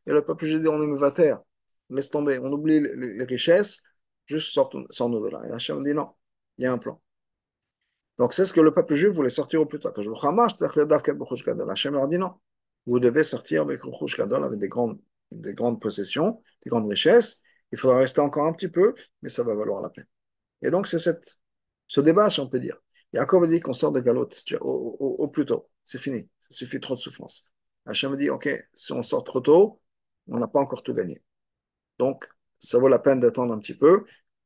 [0.06, 1.42] Et le peuple, j'ai dit, on est terre,
[1.90, 3.82] laisse tomber, on oublie les, richesses,
[4.26, 5.42] juste sort-nous de là.
[5.48, 6.10] Et Hachem dit non
[6.58, 7.02] il y a un plan.
[8.18, 12.18] Donc c'est ce que le peuple juif voulait sortir au plus je Hachem leur dit
[12.18, 12.34] non.
[12.86, 15.00] Vous devez sortir avec avec des grandes,
[15.32, 17.42] des grandes possessions, des grandes richesses.
[17.72, 20.08] Il faudra rester encore un petit peu, mais ça va valoir la peine.
[20.62, 21.00] Et donc c'est
[21.88, 22.78] ce débat, si on peut dire.
[23.14, 25.70] Yaakov dit qu'on sort de galoute au, au, plus tôt.
[25.86, 26.30] C'est fini.
[26.40, 27.48] Ça suffit trop de souffrance.
[27.86, 29.82] Hachem dit, OK, si on sort trop tôt,
[30.28, 31.22] on n'a pas encore tout gagné.
[32.00, 32.28] Donc,
[32.60, 34.06] ça vaut la peine d'attendre un petit peu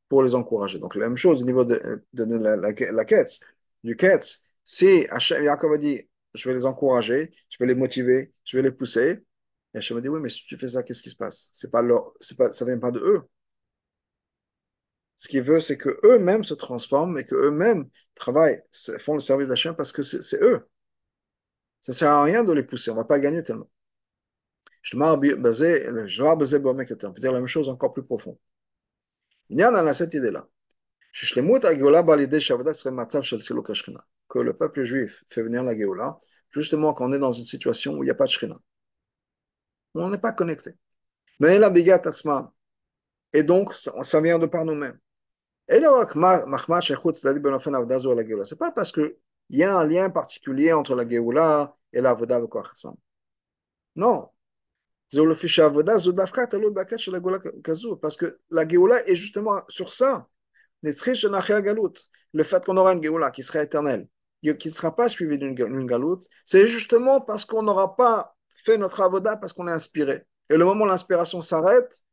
[0.09, 0.79] pour les encourager.
[0.79, 2.73] Donc, la même chose au niveau de, la,
[3.05, 3.39] quête,
[3.83, 4.39] du quête.
[4.63, 6.01] Si Hachem, Yaakov a dit,
[6.33, 9.23] je vais les encourager, je vais les motiver, je vais les pousser.
[9.73, 11.51] Et Hachem me dit, oui, mais si tu fais ça, qu'est-ce qui se passe?
[11.71, 11.83] Pas,
[12.21, 13.21] Ça ne vient pas de eux.
[15.15, 18.61] Ce qu'il veut, c'est que eux-mêmes se transforment et que eux-mêmes travaillent,
[18.99, 20.67] font le service d'Hachem parce que c'est eux.
[21.81, 23.69] Ça ne sert à rien de les pousser, on ne va pas gagner tellement.
[24.83, 24.97] Je
[27.13, 28.37] peut dire la même chose encore plus profond.
[29.49, 30.47] Il y en a cette idée-là.
[34.29, 36.19] Que le peuple juif fait venir la Géoula,
[36.51, 38.59] justement quand on est dans une situation où il n'y a pas de Shrina.
[39.95, 40.71] On n'est pas connecté.
[41.39, 42.01] Mais la bigat
[43.31, 44.99] Et donc, ça vient de par nous-mêmes.
[45.69, 46.05] Et là,
[48.45, 49.15] c'est pas parce qu'il
[49.49, 52.41] y a un lien particulier entre la Géoula et la Voda
[53.95, 54.29] Non.
[58.01, 60.27] Parce que la Géoula est justement sur ça.
[60.81, 60.93] Le
[62.43, 64.07] fait qu'on aura une Géoula qui sera éternelle,
[64.41, 69.01] qui ne sera pas suivie d'une galoute, c'est justement parce qu'on n'aura pas fait notre
[69.01, 70.25] avoda parce qu'on est inspiré.
[70.49, 72.03] Et le moment où l'inspiration s'arrête,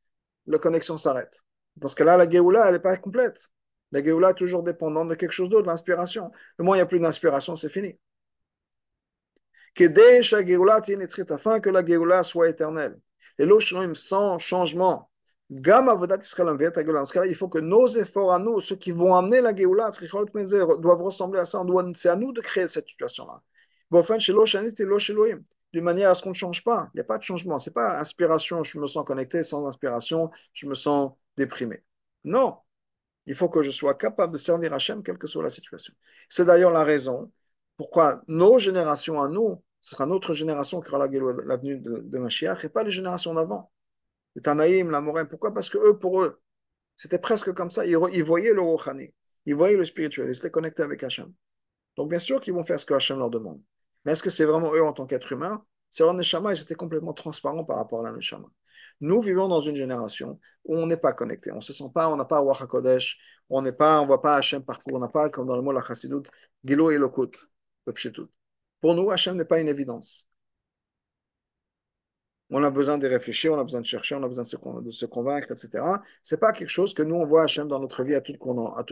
[0.47, 1.43] la connexion s'arrête.
[1.81, 3.51] Parce que là, la Géoula, elle n'est pas complète.
[3.93, 6.31] La Géoula est toujours dépendante de quelque chose d'autre, l'inspiration.
[6.59, 7.99] Le moment où il n'y a plus d'inspiration, c'est fini.
[9.79, 12.99] Afin que la Géoula soit éternelle.
[13.39, 15.11] Et l'Oshonim sans changement.
[15.49, 19.55] Dans ce cas-là, il faut que nos efforts à nous, ceux qui vont amener la
[19.55, 21.63] Géoula, doivent ressembler à ça.
[21.95, 23.43] C'est à nous de créer cette situation-là.
[25.73, 26.91] D'une manière à ce qu'on ne change pas.
[26.95, 27.59] Il n'y a pas de changement.
[27.59, 29.43] Ce n'est pas inspiration, je me sens connecté.
[29.45, 31.83] Sans inspiration, je me sens déprimé.
[32.25, 32.59] Non.
[33.27, 35.95] Il faut que je sois capable de servir Hachem, quelle que soit la situation.
[36.29, 37.31] C'est d'ailleurs la raison
[37.81, 42.67] pourquoi nos générations à nous, ce sera notre génération qui aura la venue de, de
[42.67, 43.73] et pas les générations d'avant.
[44.37, 45.25] Les Tanaïm, la Morin.
[45.25, 45.55] Pourquoi?
[45.55, 46.43] Parce que eux, pour eux,
[46.95, 47.87] c'était presque comme ça.
[47.87, 49.15] Ils, voyaient le Rouhani,
[49.47, 51.33] ils voyaient le spirituel, ils étaient connectés avec Hachem.
[51.97, 53.63] Donc, bien sûr qu'ils vont faire ce que Hachem leur demande.
[54.05, 55.65] Mais est-ce que c'est vraiment eux en tant qu'êtres humains?
[55.91, 58.49] C'est leur Neshama, ils étaient complètement transparents par rapport à la Neshama.
[59.01, 61.51] Nous vivons dans une génération où on n'est pas connecté.
[61.51, 63.17] On ne se sent pas, on n'a pas Wach HaKodesh,
[63.49, 65.73] on n'est pas, on voit pas Hachem partout, on n'a pas, comme dans le mot
[65.73, 66.29] la Chassidut,
[66.63, 67.31] Gilo et Lokut,
[68.81, 70.27] Pour nous, Hachem n'est pas une évidence.
[72.51, 75.07] On a besoin de réfléchir, on a besoin de chercher, on a besoin de se,
[75.07, 75.85] convaincre, etc.
[76.23, 78.37] Ce n'est pas quelque chose que nous, on voit Hachem dans notre vie à tout
[78.39, 78.85] qu'on en,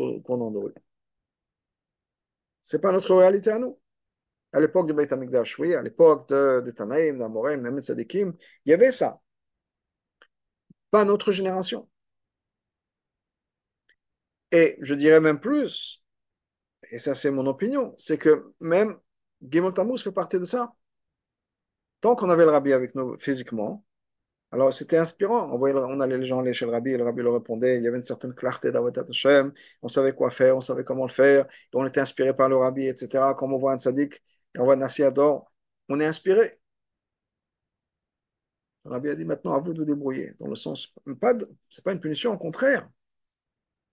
[2.62, 3.79] Ce n'est pas notre réalité à nous.
[4.53, 8.33] À l'époque du Beit HaMikdash, oui, à l'époque de, Tanaïm, d'Amorem, même Sadikim,
[8.64, 9.20] il y avait ça.
[10.90, 11.88] Pas notre génération.
[14.53, 16.03] Et je dirais même plus,
[16.90, 18.98] et ça c'est mon opinion, c'est que même
[19.42, 20.72] Gimel Tammuz fait partie de ça
[22.01, 23.85] tant qu'on avait le rabbi avec nous physiquement,
[24.51, 25.51] alors c'était inspirant.
[25.53, 27.79] On, voyait, on allait les gens aller chez le rabbi, le rabbi leur répondait.
[27.79, 29.53] Il y avait une certaine clarté d'Avodat Hashem.
[29.83, 31.46] On savait quoi faire, on savait comment le faire.
[31.74, 33.35] on était inspiré par le rabbi, etc.
[33.37, 34.22] Comme on voit un tzaddik,
[34.57, 35.53] on voit Nassi Ador,
[35.88, 36.59] on est inspiré.
[38.85, 40.35] Le rabbi a dit maintenant à vous de vous débrouiller.
[40.38, 41.35] Dans le sens, pas
[41.68, 42.88] c'est pas une punition, au contraire.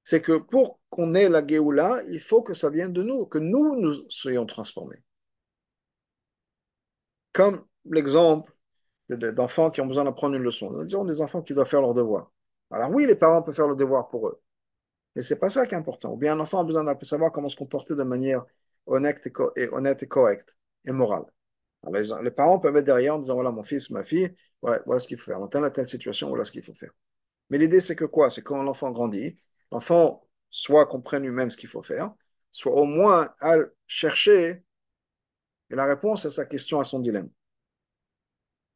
[0.05, 3.39] C'est que pour qu'on ait la Géoula, il faut que ça vienne de nous, que
[3.39, 5.03] nous nous soyons transformés.
[7.33, 8.53] Comme l'exemple
[9.09, 10.71] d'enfants qui ont besoin d'apprendre une leçon.
[10.71, 12.31] Nous disons des enfants qui doivent faire leur devoir.
[12.71, 14.41] Alors oui, les parents peuvent faire le devoir pour eux.
[15.15, 16.13] Mais ce n'est pas ça qui est important.
[16.13, 18.45] Ou bien un enfant a besoin de savoir comment se comporter de manière
[18.85, 21.25] honnête et, honnête et correcte et morale.
[21.83, 25.07] Alors, les, parents peuvent être derrière en disant voilà mon fils, ma fille, voilà, ce
[25.07, 25.39] qu'il faut faire.
[25.39, 26.91] Dans telle telle situation, voilà ce qu'il faut faire.
[27.49, 28.29] Mais l'idée c'est que quoi?
[28.29, 29.37] C'est quand l'enfant grandit,
[29.71, 32.11] l'enfant soit comprenne lui-même ce qu'il faut faire,
[32.51, 33.55] soit au moins à
[33.87, 34.63] chercher
[35.69, 37.29] la réponse à sa question, à son dilemme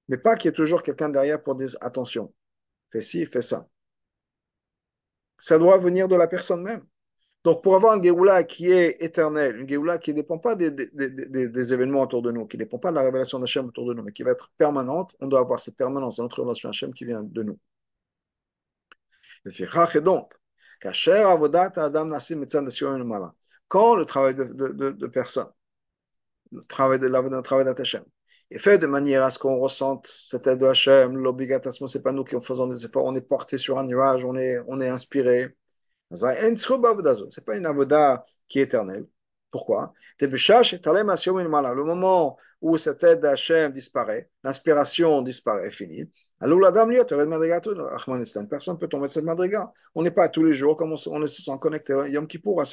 [0.10, 2.34] mais pas qu'il y ait toujours quelqu'un derrière pour dire attention,
[2.92, 3.70] fais ci, fais ça.
[5.38, 6.86] Ça doit venir de la personne même.
[7.46, 11.74] Donc, pour avoir une Géoula qui est éternelle, une Géoula qui ne dépend pas des,
[11.74, 14.04] événements autour de nous, qui ne dépend pas de la révélation d'Hachem autour de nous,
[14.04, 17.06] mais qui va être permanente, on doit avoir cette permanence dans notre relation Hachem qui
[17.06, 17.58] vient de nous.
[19.46, 20.34] Et donc,
[23.68, 24.44] quand le travail de,
[24.92, 25.48] de personne,
[26.52, 28.04] le travail de le travail d'Hachem,
[28.52, 32.02] et fait de manière à ce qu'on ressente cette aide de Hachem, l'obligation, ce n'est
[32.02, 34.60] pas nous qui en faisons des efforts, on est porté sur un nuage, on est,
[34.68, 35.56] on est inspiré.
[36.12, 39.06] Ce n'est pas une avoda qui est éternelle.
[39.52, 39.94] Pourquoi?
[40.20, 46.10] Le moment où cette aide d'Hachem disparaît, l'inspiration disparaît, finit.
[46.40, 46.92] Alors la dame
[48.50, 49.72] personne ne peut tomber de cette madriga.
[49.96, 52.66] On n'est pas tous les jours comme on, se sent connecté Yom Kippour à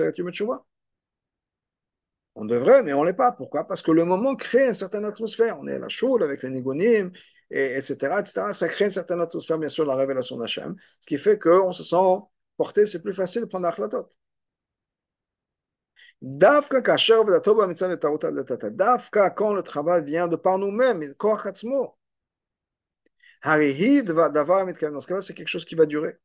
[2.37, 3.33] on devrait, mais on ne l'est pas.
[3.33, 3.67] Pourquoi?
[3.67, 5.59] Parce que le moment crée une certaine atmosphère.
[5.59, 7.11] On est à la choule avec les nigonim,
[7.51, 8.53] et, etc., etc.
[8.53, 10.77] Ça crée une certaine atmosphère, bien sûr, la révélation d'Hachem.
[11.01, 11.97] Ce qui fait qu'on se sent
[12.57, 13.73] porté, c'est plus facile de prendre la
[16.23, 16.81] Dafka
[19.31, 21.01] quand le travail vient de par nous-mêmes.
[21.19, 21.43] Dans ce
[25.07, 26.19] cas-là, c'est quelque chose qui va durer.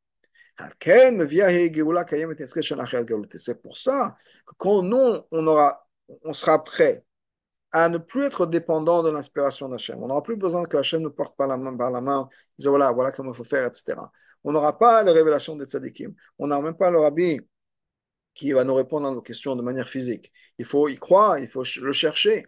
[3.35, 5.87] C'est pour ça que quand nous, on, aura,
[6.23, 7.05] on sera prêt
[7.71, 10.01] à ne plus être dépendant de l'inspiration d'Hachem.
[10.03, 12.27] On n'aura plus besoin que Hachem nous porte par la main, par la main,
[12.59, 13.97] voilà, voilà comment il faut faire, etc.
[14.43, 16.13] On n'aura pas les révélations des tzadikim.
[16.37, 17.39] On n'aura même pas le rabbi
[18.33, 20.31] qui va nous répondre à nos questions de manière physique.
[20.57, 22.47] Il faut y croire, il faut le chercher.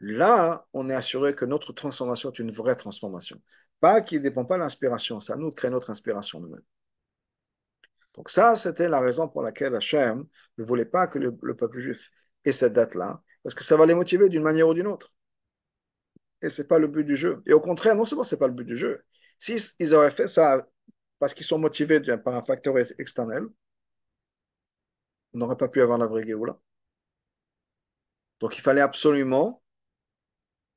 [0.00, 3.40] Là, on est assuré que notre transformation est une vraie transformation.
[3.80, 6.62] Pas qui ne dépend pas de l'inspiration, à nous de créer notre inspiration nous-mêmes.
[8.14, 10.26] Donc ça, c'était la raison pour laquelle Hachem
[10.58, 12.10] ne voulait pas que le, peuple juif
[12.44, 15.12] ait cette date-là, parce que ça va les motiver d'une manière ou d'une autre.
[16.42, 17.42] Et ce n'est pas le but du jeu.
[17.46, 19.04] Et au contraire, non seulement ce n'est pas le but du jeu,
[19.38, 20.66] s'ils ils auraient fait ça
[21.18, 23.46] parce qu'ils sont motivés par un facteur externel,
[25.32, 26.58] on n'aurait pas pu avoir la vraie Géoula.
[28.40, 29.62] Donc il fallait absolument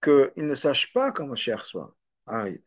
[0.02, 2.62] qu'ils ne sachent pas comment cher soit arrive,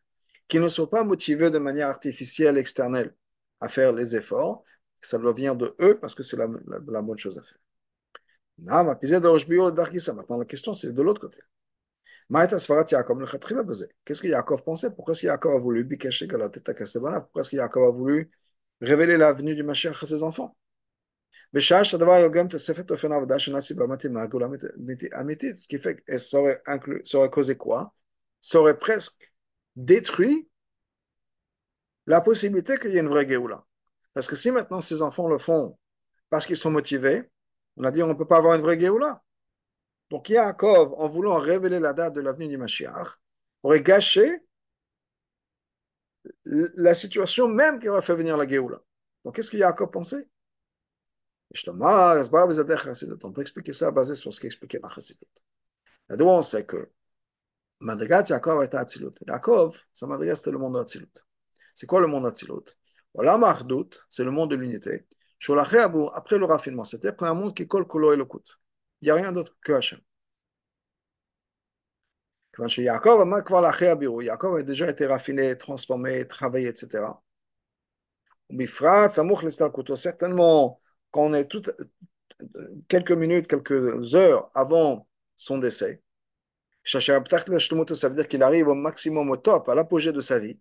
[0.49, 3.15] qu'ils ne soient pas motivés de manière artificielle, externelle,
[3.61, 4.65] à faire les efforts.
[5.01, 7.59] Ça doit venir de eux parce que c'est la, bonne chose à faire.
[10.15, 11.39] Maintenant, la question, c'est de l'autre côté.
[14.05, 17.91] Qu'est-ce que Yaakov pensait Pourquoi est-ce que Yaakov a voulu Pourquoi est-ce que Yaakov a
[17.91, 18.31] voulu
[18.81, 20.57] révéler l'avenue du Mashiach à ses enfants
[21.55, 21.59] ce
[25.69, 26.63] qui fait que ça aurait,
[27.05, 27.95] ça aurait causé quoi
[28.41, 29.31] Ça aurait presque
[29.77, 30.49] détruit
[32.07, 33.65] la possibilité qu'il y ait une vraie Géoula.
[34.15, 35.79] Parce que si maintenant ces enfants le font
[36.31, 37.31] parce qu'ils sont motivés,
[37.77, 39.23] on a dit on ne peut pas avoir une vraie Géoula.
[40.13, 43.19] Donc Yaakov, en voulant révéler la date de l'avenue du Mashiach,
[43.63, 44.43] aurait gâché
[46.45, 48.83] la situation même qui aurait fait venir la Géoula.
[49.25, 50.29] Donc qu'est-ce que Yaakov pensait?
[51.67, 55.25] On peut expliquer ça basé sur ce qu'expliquait la Chassidut.
[56.11, 56.91] D'où on sait que
[57.81, 59.13] Madrigat Yaakov était Atzilut.
[59.27, 61.09] Yaakov, sa Madrigat, c'était le monde d'Atzilut.
[61.75, 62.77] C'est quoi le monde d'Atzilut
[63.15, 65.07] Olam Achdut, c'est le monde de l'unité.
[65.49, 68.45] Après le raffinement, c'était un monde qui colle Kulo et le Kout.
[69.03, 70.01] Il n'y a rien d'autre que Hachem.
[72.59, 77.23] Yaakov a déjà été raffiné, transformé, travaillé, etc.
[79.97, 80.81] Certainement
[81.11, 81.49] quand on est
[82.89, 86.03] quelques minutes, quelques heures avant son décès,
[86.85, 90.59] ça veut dire qu'il arrive au maximum, au top, à l'apogée de sa vie,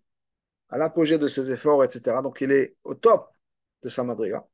[0.70, 2.22] à l'apogée de ses efforts, etc.
[2.22, 3.30] Donc il est au top
[3.82, 4.46] de sa madriga.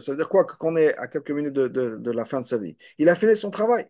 [0.00, 0.44] Ça veut dire quoi?
[0.44, 2.76] Qu'on est à quelques minutes de, la fin de sa vie.
[2.98, 3.86] Il a fini son travail.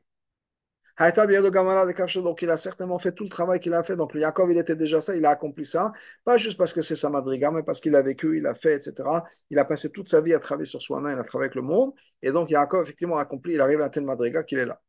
[0.97, 3.97] Donc il a certainement fait tout le travail qu'il a fait.
[3.97, 5.93] Donc le Yaakov, il était déjà ça, il a accompli ça.
[6.25, 8.75] Pas juste parce que c'est sa madriga, mais parce qu'il a vécu, il a fait,
[8.77, 9.25] etc.
[9.51, 11.63] Il a passé toute sa vie à travailler sur soi-même, il a travaillé avec le
[11.63, 11.93] monde.
[12.23, 14.81] Et donc Yaakov, effectivement, a accompli, il arrive à tel madriga qu'il est là.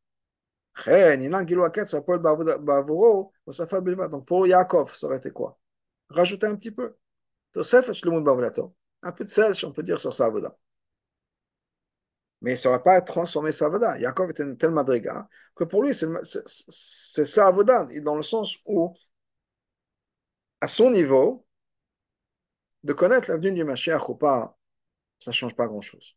[4.10, 5.58] Donc pour Yaakov, ça aurait été quoi?
[6.10, 6.96] Rajouter un petit peu.
[9.04, 10.58] Un peu de sel, si on peut dire, sur sa avoda
[12.46, 13.98] mais ça n'aurait pas transformé sa avoda.
[13.98, 18.94] Yaakov était une telle madriga que pour lui, c'est sa avoda, dans le sens où,
[20.62, 21.46] à son niveau,
[22.84, 24.56] de connaître l'avenue du Mashiach ou pas,
[25.20, 26.16] ça ne change pas grand-chose.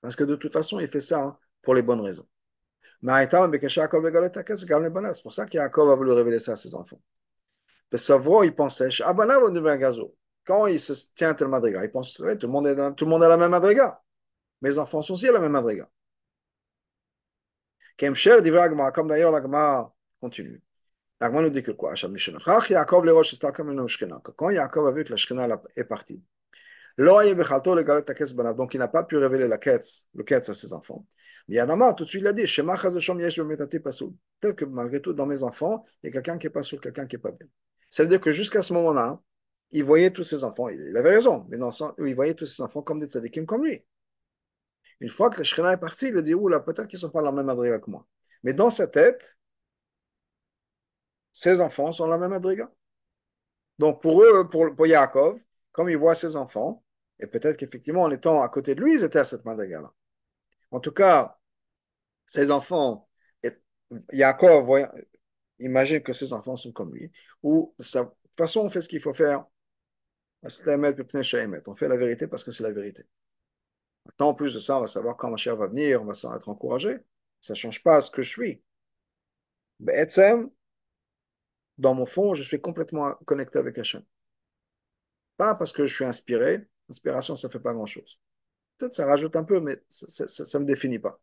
[0.00, 2.26] Parce que de toute façon, il fait ça pour les bonnes raisons.
[3.06, 3.36] C'est
[5.22, 7.02] pour ça qu'Yaakov a voulu révéler ça à ses enfants.
[7.94, 8.88] Savro, il pensait,
[10.46, 13.24] quand il se tient tel madriga, il pense, tout, le monde est tout le monde
[13.24, 14.00] a la même madriga.
[14.60, 15.88] Mes enfants sont aussi à la même adrega.
[17.98, 20.62] Comme d'ailleurs l'agma continue.
[21.20, 21.94] L'agma nous dit que quoi?
[21.94, 22.10] Quand
[24.50, 26.22] Yaakov a vu que la Shekhinah est partie,
[26.96, 31.06] donc il n'a pas pu révéler la quête, le quête à ses enfants.
[31.48, 32.44] Mais Yadama, tout de suite, il a dit
[34.40, 36.80] Peut-être que malgré tout, dans mes enfants, il y a quelqu'un qui n'est pas sûr,
[36.80, 37.46] quelqu'un qui n'est pas bien.
[37.90, 39.20] Ça veut dire que jusqu'à ce moment-là,
[39.74, 42.80] il voyait tous ses enfants, il avait raison, mais dans il voyait tous ses enfants
[42.80, 43.84] comme des tzadikim comme lui.
[45.00, 47.22] Une fois que le Shekhinah est parti, il dit, oula, peut-être qu'ils ne sont pas
[47.22, 48.06] la même adriga que moi.
[48.44, 49.36] Mais dans sa tête,
[51.32, 52.70] ses enfants sont la même adriga.
[53.80, 55.40] Donc pour eux, pour, pour Yaakov,
[55.72, 56.84] comme il voit ses enfants,
[57.18, 59.92] et peut-être qu'effectivement, en étant à côté de lui, ils étaient à cette madriga-là.
[60.70, 61.36] En tout cas,
[62.26, 63.08] ses enfants,
[64.12, 64.88] Yaakov
[65.58, 67.10] imagine que ses enfants sont comme lui,
[67.42, 69.44] ou de toute façon, on fait ce qu'il faut faire.
[70.44, 73.04] On fait la vérité parce que c'est la vérité.
[74.06, 76.14] Maintenant, en plus de ça, on va savoir quand ma chère va venir, on va
[76.14, 76.98] s'en être encouragé.
[77.40, 78.62] Ça ne change pas ce que je suis.
[79.80, 80.06] Mais
[81.78, 84.02] dans mon fond, je suis complètement connecté avec Hachem.
[85.36, 88.18] Pas parce que je suis inspiré, Inspiration, ça ne fait pas grand-chose.
[88.78, 91.20] Peut-être ça rajoute un peu, mais ça ne me définit pas.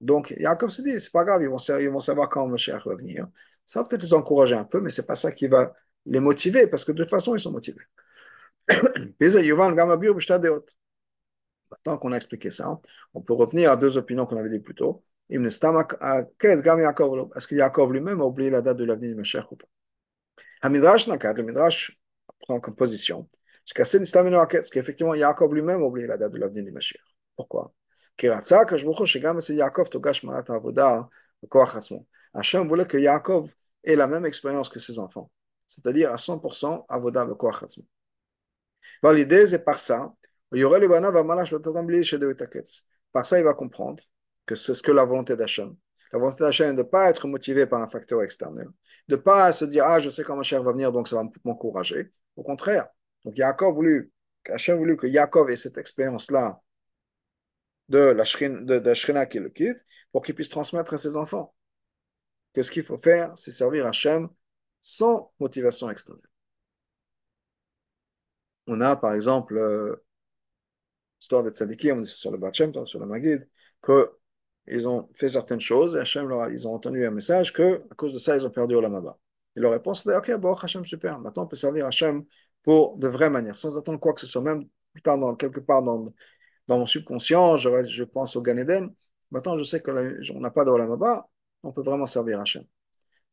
[0.00, 3.26] Donc, Yaakov se dit, c'est pas grave, ils vont, savoir quand Moshiach va venir.
[3.66, 5.74] Ça va peut-être les encourager un peu, mais c'est pas ça qui va
[6.06, 7.82] les motiver, parce que de toute façon, ils sont motivés.
[11.70, 12.80] Maintenant qu'on a expliqué ça,
[13.14, 15.04] on peut revenir à deux opinions qu'on avait dit plus tôt.
[15.30, 15.58] Est-ce
[17.48, 19.66] que Yaakov lui-même a oublié la date de l'avenir de Mashiach ou pas?
[20.62, 21.98] Hamidrash Nakat, le Midrash
[22.40, 23.28] prend comme position
[23.66, 27.02] parce qu'effectivement Yaakov lui-même a oublié la date de l'avenir de Mashiach?
[27.36, 27.72] Pourquoi?
[32.34, 35.30] Hachem voulait que Yaakov ait la même expérience que ses enfants,
[35.66, 37.84] c'est-à-dire à 100% Avodah Bekoach Hatzmo.
[39.12, 40.14] L'idée, c'est par ça,
[43.12, 44.02] par ça, il va comprendre
[44.46, 45.74] que c'est ce que la volonté d'Hachem.
[46.12, 48.72] La volonté d'Hachem est de ne pas être motivé par un facteur externe,
[49.08, 51.16] de ne pas se dire Ah, je sais quand ma chère va venir, donc ça
[51.16, 52.12] va m'encourager.
[52.36, 52.86] Au contraire.
[53.24, 54.12] Donc, Yaakov voulu,
[54.68, 56.60] voulu que Yaakov ait cette expérience-là
[57.88, 58.24] de la
[58.94, 59.78] Shrina qui le quitte
[60.12, 61.54] pour qu'il puisse transmettre à ses enfants.
[62.52, 64.28] Que ce qu'il faut faire, c'est servir Hachem
[64.84, 66.20] sans motivation externe.
[68.66, 69.96] On a par exemple euh,
[71.20, 73.48] l'histoire des tzadikim, on dit sur le Bachem, sur le Magid,
[73.82, 77.82] qu'ils ont fait certaines choses et Hachem leur a, ils ont entendu un message que
[77.90, 79.18] à cause de ça, ils ont perdu Olamaba.
[79.56, 82.24] Et leur réponse c'était Ok, bon, Hachem, super, maintenant on peut servir Hachem
[82.62, 85.60] pour de vraies manières, sans attendre quoi que ce soit, même plus tard, dans, quelque
[85.60, 86.12] part dans,
[86.68, 88.94] dans mon subconscient, je, pense au Gan Eden.
[89.30, 91.28] Maintenant, je sais qu'on n'a pas d'Olamaba,
[91.62, 92.64] on peut vraiment servir Hachem.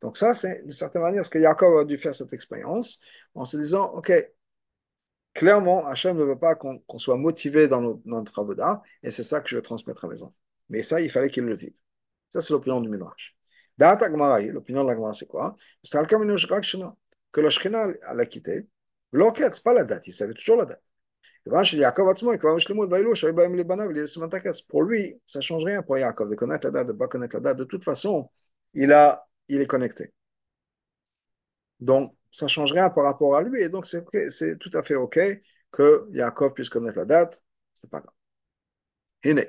[0.01, 2.99] Donc ça, c'est d'une certaine manière ce que Jacob a dû faire cette expérience
[3.35, 4.11] en se disant, OK,
[5.33, 9.49] clairement, Hachem ne veut pas qu'on soit motivé dans, notre, avoda, et c'est ça que
[9.49, 10.35] je vais transmettre à mes enfants.
[10.69, 11.73] Mais ça, il fallait qu'ils le vivent.
[12.29, 13.35] Ça, c'est l'opinion du Midrash.
[13.77, 15.55] L'opinion de la c'est quoi?
[17.31, 18.67] Que le Shekhinah l'a quitté.
[19.11, 20.81] L'enquête, ce pas la date, il savait toujours la date.
[21.43, 21.59] Pour
[24.83, 27.35] lui, ça ne change rien pour Yaakov de connaître la date, de ne pas connaître
[27.35, 27.57] la date.
[27.57, 28.29] De toute façon,
[28.73, 30.11] il, a, il est connecté.
[31.79, 33.61] Donc, ça ne change rien par rapport à lui.
[33.61, 35.19] Et donc, c'est c'est tout à fait OK
[35.71, 37.43] que Yaakov puisse connaître la date.
[37.73, 38.13] Ce n'est pas grave.
[39.23, 39.45] Hine.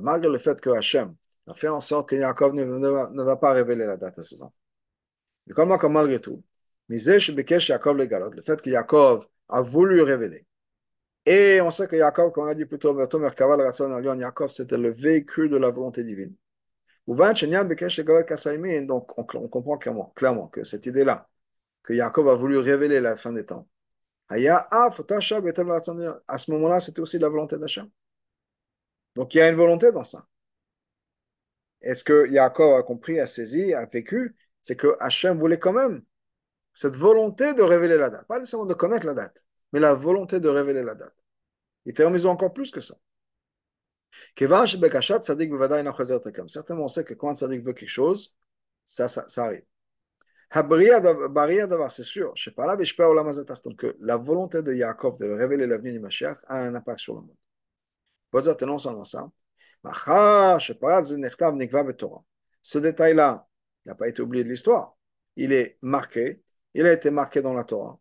[0.00, 1.14] Malgré le fait que Hachem
[1.46, 4.22] a fait en sorte que Yaakov ne, ne, ne va pas révéler la date à
[4.22, 4.58] ses enfants.
[5.46, 6.42] Mais comment, comme malgré tout,
[6.88, 10.46] le fait que Yaakov a voulu révéler.
[11.26, 15.50] Et on sait que Yaakov, comme on a dit plus tôt, Yaakov, c'était le véhicule
[15.50, 16.34] de la volonté divine.
[17.08, 19.78] Donc, on, comprend
[20.14, 21.28] clairement, que cette idée-là,
[21.82, 23.68] que Yaakov a voulu révéler la fin des temps,
[24.28, 27.88] à ce moment-là, c'était aussi la volonté d'Hachem.
[29.16, 30.26] Donc, il y a une volonté dans ça.
[31.80, 36.02] Est-ce que Yaakov a compris, a saisi, a vécu C'est que Hachem voulait quand même
[36.74, 38.26] cette volonté de révéler la date.
[38.26, 41.14] Pas nécessairement de connaître la date, mais la volonté de révéler la date.
[42.00, 42.96] En maison encore plus que ça.
[46.48, 48.34] Certainement, on sait que quand un Tzadik veut quelque chose,
[48.86, 49.64] ça, ça, ça arrive.
[50.52, 52.32] C'est sûr,
[53.76, 57.20] que la volonté de Yaakov de révéler l'avenir du Mashiach a un impact sur le
[57.22, 57.36] monde.
[58.32, 58.40] Non
[62.62, 63.46] ce détail-là
[63.84, 64.96] n'a pas été oublié de l'histoire.
[65.36, 66.42] Il est marqué,
[66.74, 67.98] il a été marqué dans la Torah.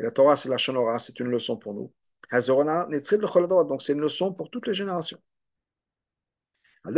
[0.00, 1.92] Et la Torah, c'est la Shonora, c'est une leçon pour nous.
[2.32, 5.20] Donc c'est une leçon pour toutes les générations.
[6.82, 6.96] Par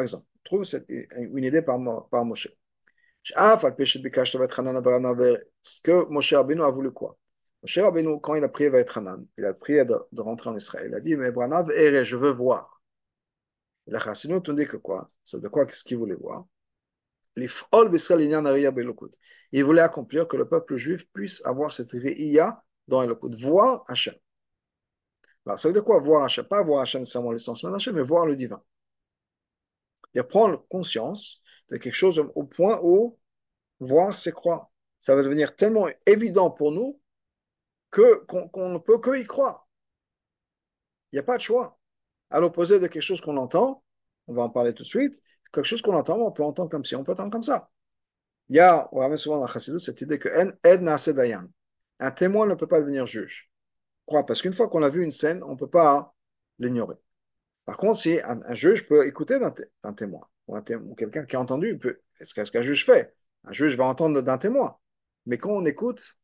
[0.00, 1.78] exemple, on trouve une idée par,
[2.08, 2.48] par Moshe.
[3.22, 3.32] Ce
[5.82, 7.16] que Moshe Rabbeinu a voulu quoi?
[7.62, 10.94] Moshe Rabbeinu, quand il a prié Hanan, il a prié de, rentrer en Israël, il
[10.96, 12.82] a dit, mais Branav, je veux voir.
[13.86, 15.08] Et la Chassidut nous dit que quoi?
[15.22, 15.64] C'est de quoi?
[15.64, 16.46] Qu'est-ce qu'il voulait voir?
[17.36, 17.48] Il
[19.64, 24.14] voulait accomplir que le peuple juif puisse avoir cette réia dans Elokut, voir Hachem.
[25.46, 26.44] Alors, ça veut dire quoi voir Hachem?
[26.44, 28.62] Pas voir Hachem nécessairement l'essence de Hachem, mais voir le divin.
[30.14, 33.18] Et prendre conscience de quelque chose au point où
[33.78, 34.70] voir, c'est croire.
[34.98, 37.00] Ça va devenir tellement évident pour nous
[37.90, 39.68] que, qu'on, ne peut que y croire.
[41.12, 41.78] Il n'y a pas de choix.
[42.30, 43.82] À l'opposé de quelque chose qu'on entend,
[44.28, 45.20] on va en parler tout de suite,
[45.52, 47.70] quelque chose qu'on entend, on peut entendre comme si, on peut entendre comme ça.
[48.48, 50.28] Il y a, on ramène souvent dans la Chassidut cette idée que
[52.00, 53.50] un témoin ne peut pas devenir juge.
[54.06, 54.26] Pourquoi?
[54.26, 56.14] Parce qu'une fois qu'on a vu une scène, on ne peut pas
[56.58, 56.96] l'ignorer.
[57.64, 60.60] Par contre, si un, juge peut écouter d'un témoin, ou,
[60.96, 61.78] quelqu'un qui a entendu,
[62.20, 63.14] ce qu'un juge fait?
[63.44, 64.76] Un juge va entendre d'un témoin.
[65.26, 66.16] Mais quand on écoute,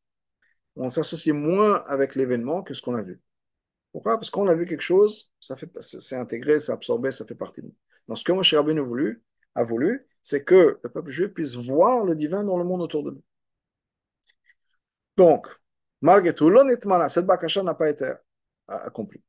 [0.74, 3.20] on s'associe moins avec l'événement que ce qu'on a vu.
[3.93, 4.16] Pourquoi?
[4.16, 7.62] Parce qu'on a vu quelque chose, ça fait, c'est intégré, c'est absorbé, ça fait partie
[7.62, 7.74] de nous.
[8.09, 9.23] Donc, ce que Moshe Rabbeinu a voulu,
[9.55, 13.05] a voulu c'est que le peuple juif puisse voir le divin dans le monde autour
[13.05, 13.23] de nous.
[15.17, 15.47] Donc,
[16.01, 18.13] malgré tout, l'honnêtement, cette bakasha n'a pas été
[18.67, 19.23] accomplie.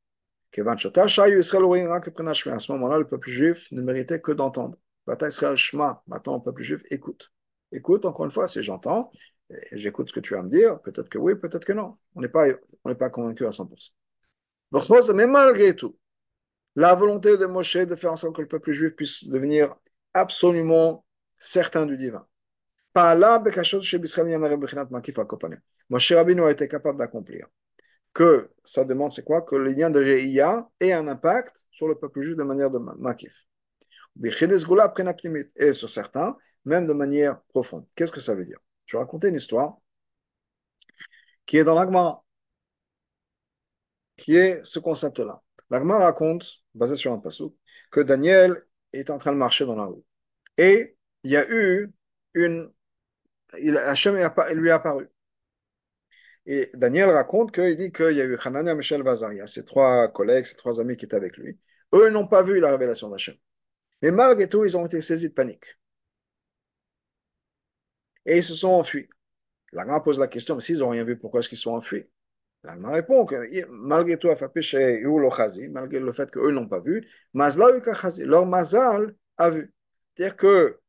[0.56, 4.76] À ce moment-là, le peuple juif ne méritait que d'entendre.
[5.06, 7.32] Maintenant, le peuple juif écoute.
[7.70, 9.12] Écoute, encore une fois, si j'entends,
[9.70, 11.96] j'écoute ce que tu vas me dire, peut-être que oui, peut-être que non.
[12.16, 12.46] On n'est pas,
[12.84, 15.14] on pas convaincu à 100%.
[15.14, 15.96] Mais malgré tout,
[16.78, 19.74] la volonté de Moshe de faire en sorte que le peuple juif puisse devenir
[20.14, 21.04] absolument
[21.36, 22.24] certain du divin.
[25.90, 27.48] Moshe Rabbeinu a été capable d'accomplir
[28.14, 29.42] que ça demande, c'est quoi?
[29.42, 32.78] Que le lien de Reïa ait un impact sur le peuple juif de manière de
[32.78, 33.48] makif.
[35.56, 37.86] Et sur certains, même de manière profonde.
[37.96, 38.58] Qu'est-ce que ça veut dire?
[38.86, 39.78] Je vais raconter une histoire
[41.44, 42.22] qui est dans l'Agmara,
[44.16, 45.42] qui est ce concept-là.
[45.70, 47.56] L'Agmara raconte, basé sur un passou,
[47.90, 50.02] que Daniel est en train de marcher dans la rue.
[50.56, 51.92] Et il y a eu
[52.34, 52.72] une.
[53.52, 54.22] Hachem lui
[54.68, 55.08] est apparu.
[56.46, 60.46] Et Daniel raconte qu'il dit qu'il y a eu Hanania, Michel, Vazaria, ses trois collègues,
[60.46, 61.58] ses trois amis qui étaient avec lui.
[61.94, 63.34] Eux n'ont pas vu la révélation d'Hachem.
[64.02, 65.78] Mais malgré tout, ils ont été saisis de panique.
[68.26, 69.08] Et ils se sont enfuis.
[69.72, 72.06] L'Agma pose la question, mais s'ils n'ont rien vu, pourquoi est-ce qu'ils sont enfuis?
[72.64, 73.36] L'Agma répond que
[73.70, 74.28] malgré tout,
[75.70, 79.72] malgré le fait qu'eux n'ont pas vu, leur mazal a vu.
[80.16, 80.80] C'est-à-dire que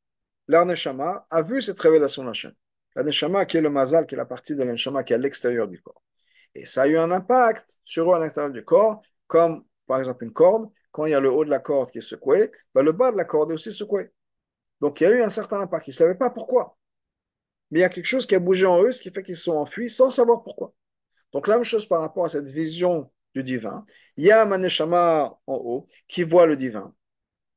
[0.48, 2.54] leur neshama a vu cette révélation d'Hachem.
[2.96, 5.20] La neshama qui est le mazal, qui est la partie de la qui est à
[5.20, 6.02] l'extérieur du corps.
[6.56, 10.24] Et ça a eu un impact sur eux à l'intérieur du corps, comme par exemple
[10.24, 10.70] une corde.
[10.92, 13.12] Quand il y a le haut de la corde qui est secoué, ben le bas
[13.12, 14.10] de la corde est aussi secoué.
[14.82, 15.88] Donc il y a eu un certain impact.
[15.88, 16.78] Ils ne savaient pas pourquoi.
[17.70, 19.38] Mais il y a quelque chose qui a bougé en eux, ce qui fait qu'ils
[19.38, 20.74] se sont enfuis sans savoir pourquoi.
[21.34, 23.86] Donc la même chose par rapport à cette vision du divin.
[24.18, 26.94] Il y a maneshama en haut qui voit le divin.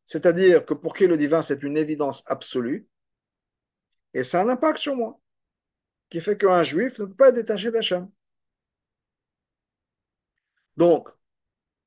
[0.07, 2.87] C'est-à-dire que pour qui le divin, c'est une évidence absolue.
[4.15, 5.19] Et ça a un impact sur moi
[6.11, 8.11] qui fait qu'un juif ne peut pas être détaché d'Hachem.
[10.77, 11.09] Donc,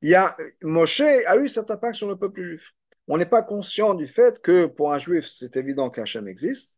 [0.02, 2.74] il y a, Moshe a eu cet impact sur le peuple juif.
[3.08, 6.76] On n'est pas conscient du fait que pour un juif, c'est évident qu'Hachem existe,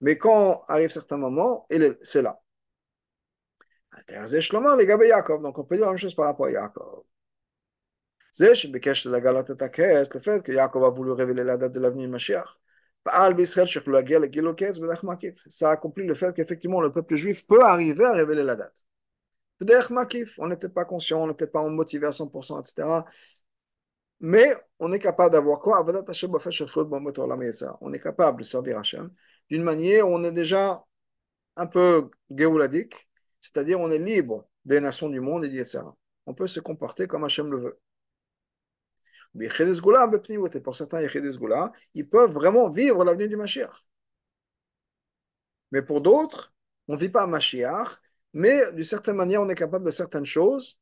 [0.00, 1.66] mais quand arrive certains moments,
[2.02, 2.42] c'est là.
[4.08, 7.04] Donc on peut dire la même chose par rapport à Yaakov.
[8.38, 8.54] Le
[10.20, 12.56] fait que Yaakov a voulu révéler la date de l'avenir de Mashiach.
[15.48, 18.84] Ça accomplit le fait qu'effectivement le peuple juif peut arriver à révéler la date.
[19.60, 19.66] On
[20.48, 23.04] n'est peut-être pas conscient, on n'est peut-être pas motivé à 100%, etc.
[24.20, 25.84] Mais on est capable d'avoir quoi?
[27.80, 29.10] On est capable de servir Hachem
[29.48, 30.84] d'une manière où on est déjà
[31.56, 33.08] un peu géouladique,
[33.40, 35.82] c'est-à-dire on est libre des nations du monde et etc.
[36.26, 37.80] On peut se comporter comme Hachem le veut.
[40.62, 41.02] Pour certains
[41.94, 43.84] ils peuvent vraiment vivre l'avenir du Mashiach.
[45.70, 46.52] Mais pour d'autres,
[46.88, 48.00] on ne vit pas à Mashiach,
[48.32, 50.78] mais d'une certaine manière, on est capable de certaines choses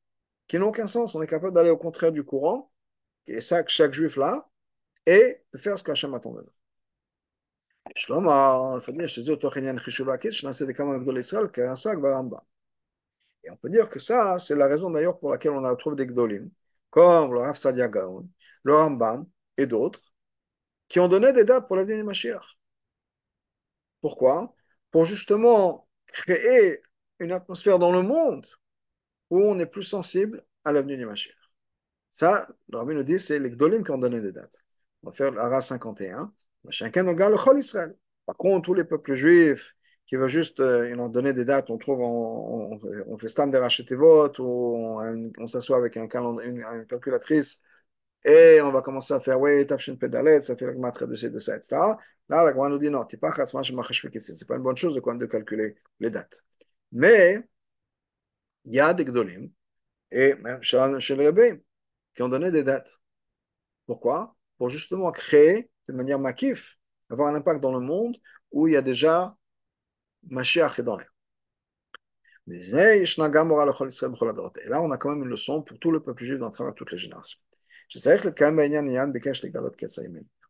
[0.46, 1.14] qui n'ont aucun sens.
[1.14, 2.72] On est capable d'aller au contraire du courant,
[3.26, 4.48] et ça, chaque juif là,
[5.06, 6.52] et de faire ce qu'Hachem attend de nous.
[13.44, 15.96] Et on peut dire que ça, c'est la raison d'ailleurs pour laquelle on a trouvé
[15.96, 16.50] des Gdolim,
[16.90, 18.28] comme le Rav Sadia Gaon,
[18.62, 19.26] le Rambam
[19.56, 20.12] et d'autres,
[20.88, 22.58] qui ont donné des dates pour l'avenir du Mashiach.
[24.00, 24.54] Pourquoi
[24.90, 26.82] Pour justement créer
[27.18, 28.46] une atmosphère dans le monde
[29.30, 31.34] où on est plus sensible à l'avenir du Mashiach.
[32.10, 34.58] Ça, le Rabbi nous dit, c'est les Gdolim qui ont donné des dates.
[35.02, 36.32] On va faire l'Ara 51.
[36.70, 37.94] Chacun regarde le Chol Israël.
[38.26, 39.74] Par contre, tous les peuples juifs
[40.06, 43.94] qui veulent juste euh, ont donné des dates, on trouve, on, on fait stand des
[43.94, 45.00] votes, ou
[45.38, 47.62] on, s'assoit avec un une, une, calculatrice
[48.24, 51.30] et on va commencer à faire, oui, Tafshin Pedalet, ça fait la matre de ces,
[51.30, 51.76] de ça, etc.
[52.28, 53.30] Là, la Gemara nous dit non, c'est pas
[54.56, 56.44] une bonne chose de, calculer les dates.
[56.92, 57.42] Mais,
[58.64, 59.50] il y a des Gdolim,
[60.10, 61.58] et même chez les rabbins,
[62.14, 63.00] qui ont donné des dates.
[63.86, 64.36] Pourquoi?
[64.58, 66.78] Pour justement créer de manière makif,
[67.10, 68.16] avoir un impact dans le monde
[68.52, 69.36] où il y a déjà
[70.28, 71.12] Mashiach dans l'air.
[72.50, 73.04] Et
[74.68, 76.98] là, on a quand même une leçon pour tout le peuple juif dans toutes les
[76.98, 77.38] générations.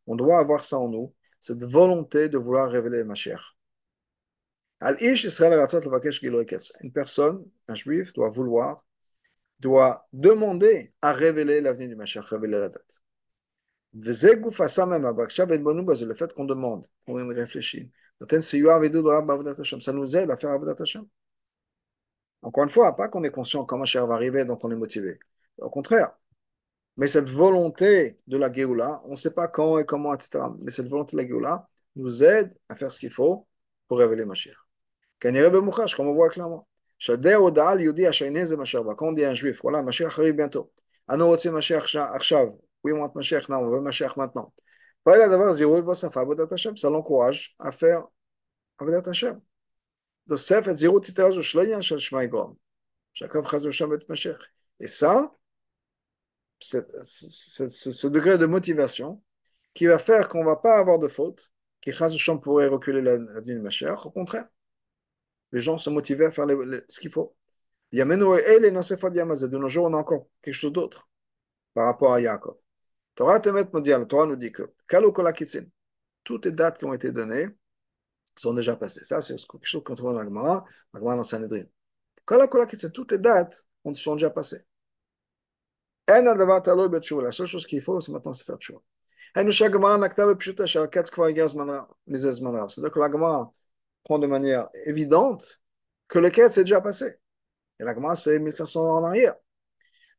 [0.07, 3.57] On doit avoir ça en nous, cette volonté de vouloir révéler Mashiach.
[6.81, 8.85] Une personne, un juif, doit vouloir,
[9.61, 13.03] doit demander à révéler l'avenir du Mashiach, révéler la date.
[13.95, 14.41] Le fait
[16.35, 17.87] qu'on demande, qu'on vient réfléchir.
[19.81, 21.07] Ça nous aide à faire Avodat Hashem.
[22.43, 25.19] Encore une fois, pas qu'on est conscient comment Cher va arriver, donc on est motivé.
[25.59, 26.13] Au contraire.
[26.97, 30.45] Mais cette volonté de la Géoula, on ne sait pas quand et comment, etc.
[30.61, 33.47] Mais cette volonté de la Géoula nous aide à faire ce qu'il faut
[33.87, 34.57] pour révéler Mashiach.
[35.21, 35.37] Comme
[36.09, 36.69] on voit clairement.
[37.07, 37.15] Quand
[39.07, 40.73] on dit à un juif, voilà, Mashiach arrive bientôt.
[41.09, 41.97] Mashiach
[42.85, 44.53] oui, on veut Mashiach, non, on veut Mashiach maintenant.
[45.05, 48.07] Pareil, la d'abord, Zéro, Vosafa, Avodat Hashem, ça l'encourage à faire
[48.79, 49.41] Avodat Hashem.
[50.29, 52.57] Tosef et Zéro, Titaz, Shloyan, Shel Shema Igrom.
[53.13, 54.39] Chacun phrase de Shem et Mashiach.
[54.81, 55.35] Et ça,
[56.61, 56.85] c'est
[57.71, 59.23] ce degré de motivation
[59.75, 61.51] qui va faire qu'on ne va pas avoir de faute,
[61.81, 64.49] qui Chaz Hashem pourrait reculer la vie de Mashiach, au contraire.
[65.53, 67.35] Les gens sont motivés à faire les, les, ce qu'il faut.
[67.93, 68.05] De
[69.57, 71.09] nos jours, on a encore quelque chose d'autre
[71.75, 72.57] par rapport à Yaakov.
[73.19, 74.63] Torah Temet Mondial, Torah nous dit que
[76.23, 77.49] toutes les dates qui ont été données
[78.37, 79.03] sont déjà passées.
[79.03, 80.65] Ça, c'est quelque chose qu'on trouve dans la Gemara,
[80.95, 81.65] la Gemara dans Sanhedrin.
[82.95, 83.67] Toutes les dates
[83.97, 84.65] sont déjà passées.
[86.07, 88.79] La seule chose qu'il faut, c'est maintenant se faire tchouva.
[89.35, 89.59] C'est-à-dire
[92.93, 93.53] que la Gemara
[94.05, 95.61] prend de manière évidente
[96.07, 97.17] que le quête s'est déjà passé.
[97.81, 99.35] Et la Gemara, c'est 1500 ans en arrière.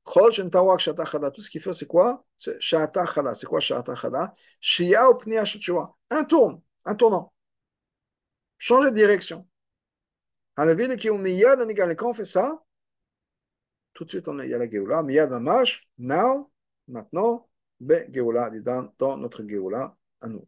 [0.06, 2.26] Tout ce qu'il fait, c'est quoi?
[2.36, 3.36] C'est Shata Chada.
[3.36, 5.44] C'est quoi Shata Chada Shia ou Pnia
[6.10, 7.32] Un tourne, un tournant.
[8.58, 9.48] Changer de direction.
[10.58, 12.62] Quand on fait ça,
[13.94, 15.04] tout de suite, on est, il y a la Géoula.
[15.04, 16.52] Miyad Mamash, now,
[16.88, 17.48] maintenant,
[17.80, 20.46] dans notre Géoula à nous.